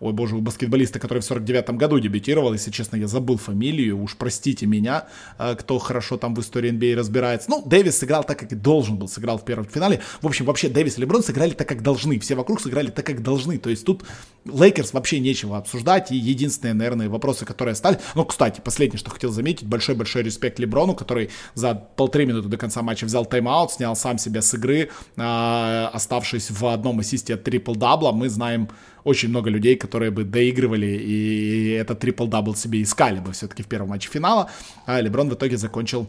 ой 0.00 0.12
боже, 0.12 0.36
у 0.36 0.40
баскетболиста, 0.40 0.98
который 0.98 1.20
в 1.20 1.30
49-м 1.30 1.78
году 1.78 1.98
дебютировал, 1.98 2.52
если 2.52 2.70
честно, 2.70 2.96
я 2.96 3.06
забыл 3.06 3.38
фамилию, 3.38 4.00
уж 4.00 4.16
простите 4.16 4.66
меня, 4.66 5.06
э, 5.38 5.54
кто 5.58 5.78
хорошо 5.78 6.16
там 6.16 6.34
в 6.34 6.40
истории 6.40 6.72
NBA 6.72 6.94
а 6.94 6.98
разбирается. 6.98 7.50
Ну, 7.50 7.62
Дэвис 7.64 7.98
сыграл 7.98 8.24
так, 8.24 8.38
как 8.38 8.52
и 8.52 8.54
должен 8.54 8.96
был, 8.96 9.08
сыграл 9.08 9.38
в 9.38 9.44
первом 9.44 9.66
финале. 9.66 10.00
В 10.20 10.26
общем, 10.26 10.44
вообще 10.44 10.68
Дэвис 10.68 10.98
и 10.98 11.00
Леброн 11.00 11.22
сыграли 11.22 11.52
так, 11.52 11.68
как 11.68 11.82
должны, 11.82 12.18
все 12.18 12.34
вокруг 12.34 12.60
сыграли 12.60 12.90
так, 12.90 13.06
как 13.06 13.22
должны. 13.22 13.58
То 13.58 13.70
есть 13.70 13.84
тут 13.84 14.04
Лейкерс 14.44 14.92
вообще 14.92 15.20
нечего 15.20 15.56
обсуждать, 15.56 16.10
и 16.12 16.16
единственные, 16.16 16.74
наверное, 16.74 17.08
вопросы, 17.08 17.44
которые 17.44 17.72
остались. 17.72 17.98
Ну, 18.14 18.24
кстати, 18.24 18.60
последнее, 18.60 18.98
что 18.98 19.10
хотел 19.10 19.30
заметить, 19.30 19.66
большой-большой 19.66 20.22
респект 20.22 20.58
Леброну, 20.58 20.94
который 20.94 21.30
за 21.54 21.74
полторы 21.74 22.26
минуты 22.26 22.48
до 22.48 22.56
конца 22.56 22.82
матча 22.82 23.04
взял 23.04 23.24
тайм-аут, 23.24 23.72
снял 23.72 23.96
сам 23.96 24.18
себя 24.18 24.42
с 24.42 24.54
игры, 24.54 24.90
э, 25.16 25.88
оставшись 25.92 26.50
в 26.50 26.66
одном 26.66 27.00
ассисте 27.00 27.34
от 27.34 27.46
трипл-дабла. 27.46 28.12
Мы 28.12 28.28
знаем 28.28 28.68
очень 29.06 29.28
много 29.28 29.50
людей, 29.50 29.76
которые 29.76 30.10
бы 30.10 30.24
доигрывали 30.24 30.86
и 30.86 31.70
этот 31.70 32.00
трипл-дабл 32.00 32.56
себе 32.56 32.82
искали 32.82 33.20
бы 33.20 33.32
все-таки 33.32 33.62
в 33.62 33.66
первом 33.66 33.90
матче 33.90 34.10
финала. 34.10 34.50
А 34.84 35.00
Леброн 35.00 35.30
в 35.30 35.34
итоге 35.34 35.56
закончил 35.56 36.08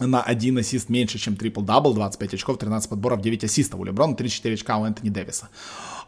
на 0.00 0.22
один 0.22 0.58
ассист 0.58 0.88
меньше, 0.88 1.18
чем 1.18 1.34
трипл-дабл, 1.34 1.94
25 1.94 2.34
очков, 2.34 2.58
13 2.58 2.90
подборов, 2.90 3.20
9 3.20 3.44
ассистов 3.44 3.80
у 3.80 3.84
Леброна, 3.84 4.16
34 4.16 4.54
очка 4.54 4.78
у 4.78 4.84
Энтони 4.84 5.10
Дэвиса. 5.10 5.48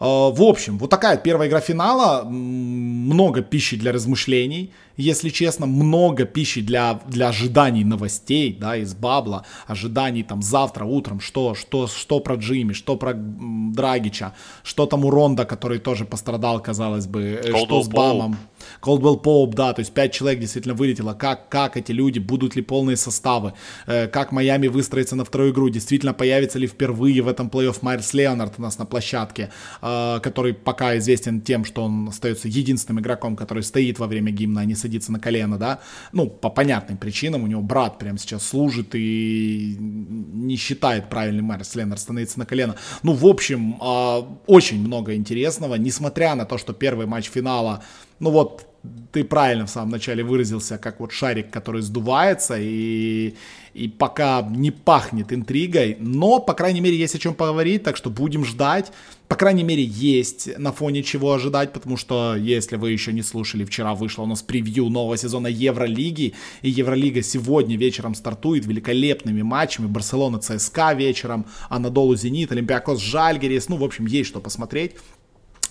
А, 0.01 0.31
в 0.31 0.43
общем, 0.43 0.79
вот 0.79 0.91
такая 0.91 1.17
первая 1.17 1.49
игра 1.49 1.61
финала, 1.61 2.25
много 2.25 3.43
пищи 3.43 3.77
для 3.77 3.93
размышлений, 3.93 4.73
если 4.97 5.31
честно, 5.31 5.67
много 5.67 6.25
пищи 6.25 6.61
для, 6.61 7.01
для 7.07 7.29
ожиданий 7.29 7.85
новостей, 7.85 8.57
да, 8.59 8.77
из 8.77 8.95
бабла, 8.95 9.45
ожиданий 9.67 10.23
там 10.23 10.43
завтра 10.43 10.85
утром, 10.85 11.21
что, 11.21 11.55
что, 11.55 11.87
что 11.87 12.21
про 12.21 12.35
Джимми, 12.35 12.73
что 12.73 12.97
про 12.97 13.15
Драгича, 13.15 14.35
что 14.63 14.87
там 14.87 15.05
у 15.05 15.11
Ронда, 15.11 15.45
который 15.45 15.79
тоже 15.79 16.05
пострадал, 16.05 16.61
казалось 16.61 17.07
бы, 17.07 17.41
Cold 17.45 17.63
э, 17.63 17.65
что 17.67 17.83
с 17.83 17.89
Бамом. 17.89 18.37
Колдвелл 18.81 19.17
Поуп, 19.17 19.55
да, 19.55 19.73
то 19.73 19.81
есть 19.81 19.93
пять 19.93 20.13
человек 20.13 20.41
действительно 20.41 20.75
вылетело. 20.75 21.15
Как, 21.15 21.49
как 21.49 21.77
эти 21.77 21.93
люди, 21.93 22.19
будут 22.19 22.57
ли 22.57 22.63
полные 22.63 22.97
составы, 22.97 23.55
э, 23.87 24.07
как 24.09 24.33
Майами 24.33 24.69
выстроится 24.69 25.17
на 25.17 25.25
вторую 25.25 25.53
игру, 25.53 25.69
действительно 25.69 26.15
появится 26.15 26.59
ли 26.59 26.67
впервые 26.67 27.23
в 27.23 27.29
этом 27.29 27.49
плей-офф 27.49 27.79
Майерс 27.83 28.15
Леонард 28.15 28.55
у 28.59 28.63
нас 28.63 28.79
на 28.79 28.87
площадке, 28.87 29.51
э, 29.81 30.21
который 30.23 30.55
пока 30.55 30.97
известен 30.99 31.41
тем, 31.41 31.65
что 31.65 31.85
он 31.85 32.09
остается 32.09 32.49
единственным 32.49 33.01
игроком, 33.01 33.37
который 33.37 33.63
стоит 33.63 33.99
во 33.99 34.07
время 34.07 34.33
гимна, 34.33 34.63
а 34.63 34.65
не 34.65 34.75
садится 34.75 35.13
на 35.13 35.21
колено, 35.21 35.59
да, 35.59 35.81
ну, 36.13 36.27
по 36.29 36.51
понятным 36.51 36.99
причинам, 36.99 37.45
у 37.45 37.47
него 37.47 37.63
брат 37.63 37.99
прямо 37.99 38.19
сейчас 38.19 38.47
служит 38.47 38.95
и 38.95 39.77
не 39.79 40.57
считает 40.57 41.09
правильным 41.09 41.47
Майерс 41.47 41.75
Леонард 41.75 42.01
становиться 42.01 42.39
на 42.39 42.47
колено. 42.47 42.77
Ну, 43.03 43.13
в 43.13 43.27
общем, 43.27 43.77
э, 43.81 44.23
очень 44.47 44.81
много 44.81 45.15
интересного, 45.15 45.75
несмотря 45.77 46.35
на 46.35 46.45
то, 46.45 46.59
что 46.59 46.73
первый 46.73 47.07
матч 47.07 47.29
финала 47.29 47.83
ну 48.23 48.31
вот, 48.31 48.65
ты 49.11 49.25
правильно 49.25 49.67
в 49.67 49.71
самом 49.71 49.91
начале 49.91 50.23
выразился, 50.23 50.79
как 50.79 51.01
вот 51.01 51.11
шарик, 51.11 51.51
который 51.51 51.83
сдувается, 51.83 52.57
и, 52.57 53.35
и 53.75 53.89
пока 53.89 54.43
не 54.49 54.71
пахнет 54.71 55.33
интригой, 55.33 55.97
но, 55.99 56.39
по 56.39 56.55
крайней 56.55 56.81
мере, 56.81 56.97
есть 56.97 57.17
о 57.17 57.19
чем 57.19 57.35
поговорить, 57.35 57.83
так 57.83 57.97
что 57.97 58.11
будем 58.11 58.45
ждать. 58.45 58.93
По 59.27 59.35
крайней 59.35 59.65
мере, 59.65 59.83
есть 59.83 60.57
на 60.57 60.71
фоне 60.71 61.03
чего 61.03 61.33
ожидать, 61.33 61.73
потому 61.73 61.97
что, 61.97 62.37
если 62.37 62.77
вы 62.77 62.93
еще 62.93 63.13
не 63.13 63.23
слушали, 63.23 63.65
вчера 63.65 63.95
вышло 63.97 64.23
у 64.23 64.27
нас 64.27 64.41
превью 64.43 64.89
нового 64.89 65.17
сезона 65.17 65.49
Евролиги, 65.49 66.35
и 66.63 66.71
Евролига 66.71 67.23
сегодня 67.23 67.77
вечером 67.77 68.15
стартует 68.15 68.67
великолепными 68.67 69.43
матчами. 69.43 69.87
Барселона 69.87 70.39
ЦСКА 70.39 70.93
вечером, 70.93 71.47
Анадолу 71.69 72.15
Зенит, 72.15 72.53
Олимпиакос 72.53 73.01
Жальгерис, 73.01 73.69
ну, 73.69 73.77
в 73.77 73.85
общем, 73.85 74.07
есть 74.07 74.29
что 74.29 74.39
посмотреть. 74.41 74.93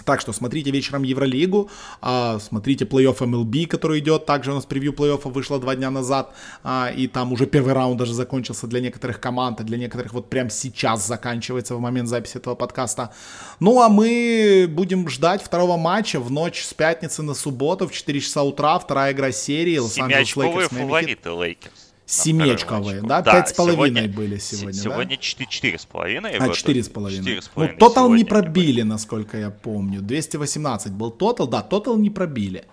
Так 0.06 0.22
что 0.22 0.34
смотрите 0.34 0.72
вечером 0.72 1.04
Евролигу, 1.04 1.70
а, 2.02 2.40
смотрите 2.40 2.86
плей-офф 2.86 3.18
MLB, 3.20 3.68
который 3.68 4.00
идет. 4.00 4.26
Также 4.26 4.52
у 4.52 4.56
нас 4.56 4.66
превью 4.66 4.94
плей-оффа 4.94 5.30
вышло 5.30 5.60
два 5.60 5.76
дня 5.76 5.90
назад, 5.92 6.34
а, 6.64 6.92
и 6.96 7.08
там 7.08 7.32
уже 7.34 7.46
первый 7.46 7.74
раунд 7.74 7.98
даже 7.98 8.14
закончился 8.14 8.68
для 8.68 8.80
некоторых 8.80 9.20
команд, 9.20 9.62
а 9.62 9.64
для 9.64 9.78
некоторых 9.78 10.14
вот 10.14 10.30
прямо 10.30 10.50
сейчас 10.50 11.06
заканчивается 11.08 11.76
в 11.76 11.80
момент 11.80 12.10
записи 12.10 12.38
этого 12.38 12.56
подкаста. 12.56 13.14
Ну 13.60 13.82
а 13.82 13.90
мы 13.90 14.68
будем 14.70 15.10
ждать 15.10 15.44
второго 15.44 15.78
матча 15.78 16.20
в 16.20 16.32
ночь 16.32 16.64
с 16.64 16.74
пятницы 16.74 17.24
на 17.24 17.34
субботу 17.34 17.88
в 17.88 17.92
4 17.92 18.20
часа 18.20 18.44
утра, 18.44 18.80
вторая 18.80 19.14
игра 19.14 19.32
серии. 19.32 19.78
Лос-Анджелес 19.78 20.36
Лейкерс. 20.36 20.70
фавориты 20.70 21.30
Лейкерс. 21.30 21.81
Семиочковые, 22.12 23.02
да? 23.02 23.22
Пять 23.22 23.50
с 23.50 23.54
половиной 23.54 24.08
были 24.08 24.38
сегодня, 24.38 24.74
Сегодня 24.74 25.18
четыре 25.18 25.78
с 25.78 25.86
половиной. 25.86 26.38
А, 26.38 26.50
четыре 26.50 26.84
с 26.84 26.90
половиной. 26.90 27.40
Ну, 27.56 27.68
тотал 27.78 28.14
не 28.14 28.26
пробили, 28.26 28.82
насколько 28.82 29.38
я 29.38 29.50
помню. 29.50 30.02
218 30.02 30.92
был 30.92 31.12
тотал, 31.12 31.48
да, 31.48 31.62
тотал 31.62 31.98
не 31.98 32.10
пробили. 32.10 32.66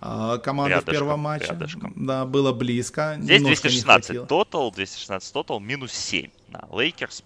А, 0.00 0.38
команда 0.38 0.76
рядышком, 0.76 0.94
в 0.94 0.98
первом 0.98 1.20
матче. 1.20 1.46
Рядышком. 1.48 1.92
Да, 1.96 2.24
было 2.24 2.52
близко. 2.52 3.16
Здесь 3.20 3.42
216 3.42 4.26
тотал, 4.26 4.72
216 4.72 5.32
тотал, 5.32 5.60
минус 5.60 5.92
7 5.92 6.30
на 6.48 6.68
Лейкерс, 6.72 7.22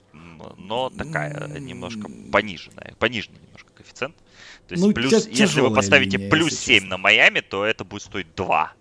но 0.56 0.90
такая 0.90 1.48
немножко 1.58 2.08
пониженная, 2.32 2.94
пониженная 2.98 3.40
немножко 3.40 3.70
коэффициент. 3.74 4.16
То 4.68 4.74
есть 4.74 4.84
ну, 4.84 4.92
плюс, 4.92 5.26
если 5.26 5.60
вы 5.60 5.74
поставите 5.74 6.16
линия, 6.16 6.30
плюс 6.30 6.54
7 6.54 6.74
честно. 6.74 6.90
на 6.90 6.98
Майами, 6.98 7.40
то 7.40 7.64
это 7.64 7.84
будет 7.84 8.02
стоить 8.02 8.34
2. 8.36 8.72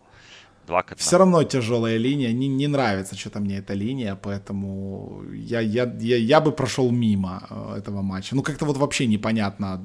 2 0.70 0.84
к 0.84 0.96
Все 0.98 1.18
равно 1.18 1.44
тяжелая 1.44 1.98
линия. 1.98 2.34
Не, 2.34 2.48
не 2.48 2.68
нравится 2.68 3.16
что-то 3.16 3.40
мне 3.40 3.58
эта 3.58 3.74
линия, 3.74 4.16
поэтому 4.16 5.24
я, 5.34 5.60
я, 5.62 5.84
я, 6.00 6.18
я 6.18 6.40
бы 6.40 6.52
прошел 6.52 6.92
мимо 6.92 7.42
э, 7.50 7.80
этого 7.80 8.02
матча. 8.02 8.36
Ну, 8.36 8.44
как-то 8.44 8.66
вот 8.66 8.78
вообще 8.78 9.08
непонятно. 9.08 9.84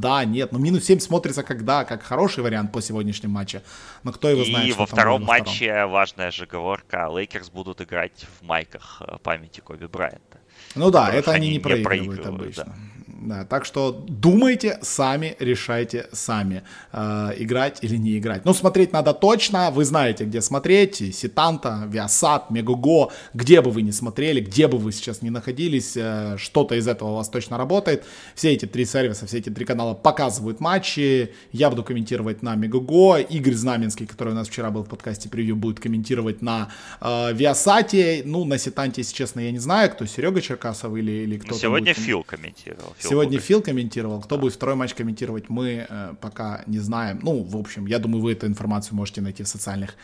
Да, 0.00 0.24
нет, 0.24 0.52
но 0.52 0.58
минус 0.58 0.84
7 0.84 0.98
смотрится 1.00 1.42
как 1.42 1.64
да, 1.64 1.84
как 1.84 2.02
хороший 2.02 2.42
вариант 2.44 2.72
по 2.72 2.82
сегодняшнему 2.82 3.34
матчу. 3.34 3.60
Но 4.04 4.12
кто 4.12 4.28
его 4.28 4.44
знает, 4.44 4.68
И 4.68 4.72
во 4.72 4.84
втором 4.86 5.24
матче 5.24 5.70
втором. 5.70 5.90
важная 5.90 6.30
же 6.30 6.44
оговорка. 6.44 7.08
Лейкерс 7.08 7.50
будут 7.50 7.80
играть 7.80 8.26
в 8.40 8.44
майках 8.44 9.02
э, 9.08 9.16
памяти 9.22 9.60
Коби 9.60 9.86
Брайанта. 9.86 10.38
Ну 10.74 10.90
да, 10.90 11.10
это 11.10 11.32
они 11.32 11.48
не 11.48 11.58
проигрывают, 11.60 11.84
проигрывают 11.84 12.26
обычно. 12.26 12.64
Да. 12.64 12.74
Да, 13.26 13.44
так 13.44 13.64
что 13.64 13.90
думайте 13.90 14.78
сами, 14.82 15.34
решайте 15.40 16.06
сами, 16.12 16.62
э, 16.92 17.32
играть 17.38 17.78
или 17.82 17.96
не 17.96 18.18
играть. 18.18 18.44
Ну, 18.44 18.54
смотреть 18.54 18.92
надо 18.92 19.12
точно, 19.14 19.72
вы 19.72 19.84
знаете, 19.84 20.24
где 20.24 20.40
смотреть, 20.40 20.96
Сетанта, 21.12 21.88
Виасат, 21.88 22.50
Мегого, 22.50 23.12
где 23.34 23.60
бы 23.62 23.72
вы 23.72 23.82
ни 23.82 23.90
смотрели, 23.90 24.40
где 24.40 24.68
бы 24.68 24.78
вы 24.78 24.92
сейчас 24.92 25.22
ни 25.22 25.30
находились, 25.30 25.96
э, 25.96 26.36
что-то 26.38 26.76
из 26.76 26.86
этого 26.86 27.10
у 27.10 27.14
вас 27.16 27.28
точно 27.28 27.58
работает. 27.58 28.04
Все 28.36 28.52
эти 28.52 28.66
три 28.66 28.84
сервиса, 28.84 29.26
все 29.26 29.38
эти 29.38 29.50
три 29.50 29.64
канала 29.64 29.94
показывают 29.94 30.60
матчи, 30.60 31.32
я 31.50 31.68
буду 31.68 31.82
комментировать 31.82 32.42
на 32.42 32.54
Мегуго, 32.54 33.16
Игорь 33.16 33.54
Знаменский, 33.54 34.06
который 34.06 34.34
у 34.34 34.36
нас 34.36 34.46
вчера 34.46 34.70
был 34.70 34.84
в 34.84 34.88
подкасте 34.88 35.28
превью, 35.28 35.56
будет 35.56 35.80
комментировать 35.80 36.42
на 36.42 36.68
э, 37.00 37.32
Виасате, 37.32 38.22
ну, 38.24 38.44
на 38.44 38.56
Ситанте, 38.56 39.00
если 39.00 39.16
честно, 39.16 39.40
я 39.40 39.50
не 39.50 39.58
знаю, 39.58 39.90
кто, 39.90 40.06
Серега 40.06 40.40
Черкасов 40.40 40.94
или, 40.94 41.10
или 41.10 41.38
кто-то. 41.38 41.58
Сегодня 41.58 41.92
будет... 41.92 42.06
Фил 42.06 42.22
комментировал. 42.22 42.94
Фил 42.98 43.15
Сегодня 43.16 43.38
Фил 43.38 43.62
комментировал. 43.62 44.20
Кто 44.20 44.36
будет 44.36 44.52
второй 44.52 44.74
матч 44.74 44.92
комментировать, 44.92 45.48
мы 45.48 45.86
э, 45.88 46.14
пока 46.20 46.62
не 46.66 46.80
знаем. 46.80 47.20
Ну, 47.22 47.42
в 47.44 47.56
общем, 47.56 47.86
я 47.86 47.98
думаю, 47.98 48.20
вы 48.20 48.32
эту 48.32 48.46
информацию 48.46 48.94
можете 48.94 49.22
найти 49.22 49.42
в 49.42 49.48
социальных 49.48 49.94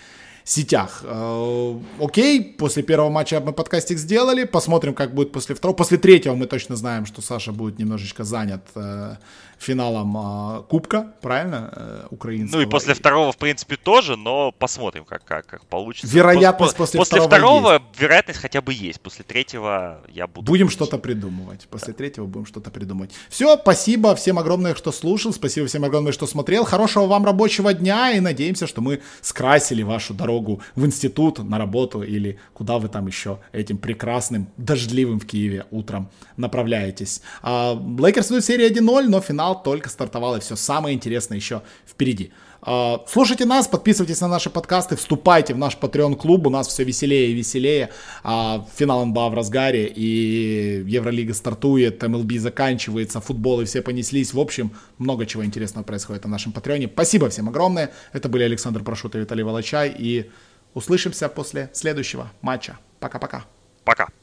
сетях. 0.45 1.01
Э, 1.05 1.79
окей, 2.01 2.43
после 2.43 2.83
первого 2.83 3.11
матча 3.11 3.41
мы 3.41 3.53
подкастик 3.53 3.99
сделали. 3.99 4.45
Посмотрим, 4.45 4.95
как 4.95 5.15
будет 5.15 5.33
после 5.33 5.55
второго. 5.55 5.77
После 5.77 5.99
третьего 5.99 6.35
мы 6.35 6.47
точно 6.47 6.77
знаем, 6.77 7.07
что 7.07 7.23
Саша 7.23 7.53
будет 7.53 7.79
немножечко 7.79 8.25
занят 8.25 8.63
э, 8.75 9.17
финалом 9.59 10.17
э, 10.17 10.63
Кубка, 10.69 11.15
правильно, 11.21 12.07
украинского. 12.11 12.61
Ну 12.61 12.67
и 12.67 12.71
после 12.71 12.95
второго, 12.95 13.33
в 13.33 13.37
принципе, 13.37 13.77
тоже, 13.77 14.17
но 14.17 14.53
посмотрим, 14.53 15.05
как, 15.05 15.25
как, 15.25 15.47
как 15.47 15.65
получится. 15.67 16.15
Вероятность 16.15 16.77
после, 16.77 16.99
после 16.99 17.21
второго, 17.21 17.29
второго 17.29 17.73
есть. 17.75 18.01
вероятность 18.01 18.41
хотя 18.41 18.61
бы 18.61 18.75
есть. 18.75 19.01
После 19.01 19.25
третьего 19.25 20.03
я 20.09 20.27
буду... 20.27 20.47
Будем 20.47 20.69
что-то 20.69 20.99
придумывать. 20.99 21.69
После 21.71 21.93
да. 21.93 21.99
третьего 21.99 22.27
будем 22.27 22.47
что-то 22.47 22.71
придумывать. 22.71 23.13
Все, 23.29 23.57
спасибо 23.57 24.15
всем 24.17 24.39
огромное, 24.39 24.75
что 24.75 24.91
слушал. 24.93 25.33
Спасибо 25.33 25.67
всем 25.67 25.85
огромное, 25.85 26.13
что 26.13 26.27
смотрел. 26.27 26.65
Хорошего 26.65 27.07
вам 27.07 27.25
рабочего 27.25 27.73
дня 27.73 28.13
и 28.13 28.21
надеемся, 28.21 28.67
что 28.67 28.81
мы 28.81 29.01
скрасили 29.21 29.83
вашу 29.83 30.15
дорогу 30.15 30.32
в 30.41 30.87
институт, 30.87 31.39
на 31.39 31.59
работу 31.59 32.03
или 32.03 32.39
куда 32.55 32.79
вы 32.79 32.89
там 32.89 33.07
еще 33.07 33.39
этим 33.53 33.79
прекрасным, 33.79 34.49
дождливым 34.57 35.21
в 35.21 35.27
Киеве 35.27 35.67
утром 35.71 36.11
направляетесь. 36.37 37.23
Лейкерс 37.43 38.31
ведут 38.31 38.45
серия 38.45 38.71
1-0, 38.71 39.09
но 39.09 39.21
финал 39.21 39.63
только 39.63 39.89
стартовал, 39.89 40.37
и 40.37 40.41
все 40.41 40.57
самое 40.57 40.95
интересное 40.95 41.37
еще 41.37 41.63
впереди. 41.87 42.33
А, 42.65 43.05
слушайте 43.09 43.45
нас, 43.45 43.67
подписывайтесь 43.67 44.21
на 44.21 44.29
наши 44.29 44.49
подкасты, 44.49 44.95
вступайте 44.95 45.53
в 45.53 45.59
наш 45.59 45.77
Patreon 45.77 46.15
клуб, 46.15 46.47
у 46.47 46.51
нас 46.51 46.69
все 46.69 46.85
веселее 46.85 47.31
и 47.31 47.35
веселее. 47.35 47.91
А, 48.23 48.65
финал 48.77 49.05
НБА 49.05 49.31
в 49.31 49.35
разгаре, 49.35 49.87
и 49.87 50.85
Евролига 50.87 51.35
стартует, 51.35 52.01
МЛБ 52.03 52.35
заканчивается, 52.35 53.21
футболы 53.21 53.65
все 53.65 53.83
понеслись. 53.83 54.33
В 54.33 54.39
общем, 54.39 54.73
много 54.99 55.27
чего 55.27 55.45
интересного 55.45 55.85
происходит 55.85 56.25
на 56.25 56.31
нашем 56.31 56.53
Патреоне. 56.53 56.89
Спасибо 56.93 57.29
всем 57.31 57.49
огромное. 57.49 57.91
Это 58.13 58.29
были 58.29 58.45
Александр 58.45 58.85
Прошута 58.85 59.17
и 59.17 59.19
Виталий 59.19 59.43
Волочай, 59.43 59.93
и 59.99 60.31
услышимся 60.75 61.29
после 61.29 61.69
следующего 61.73 62.31
матча. 62.43 62.79
Пока-пока. 63.01 63.45
Пока. 63.85 64.22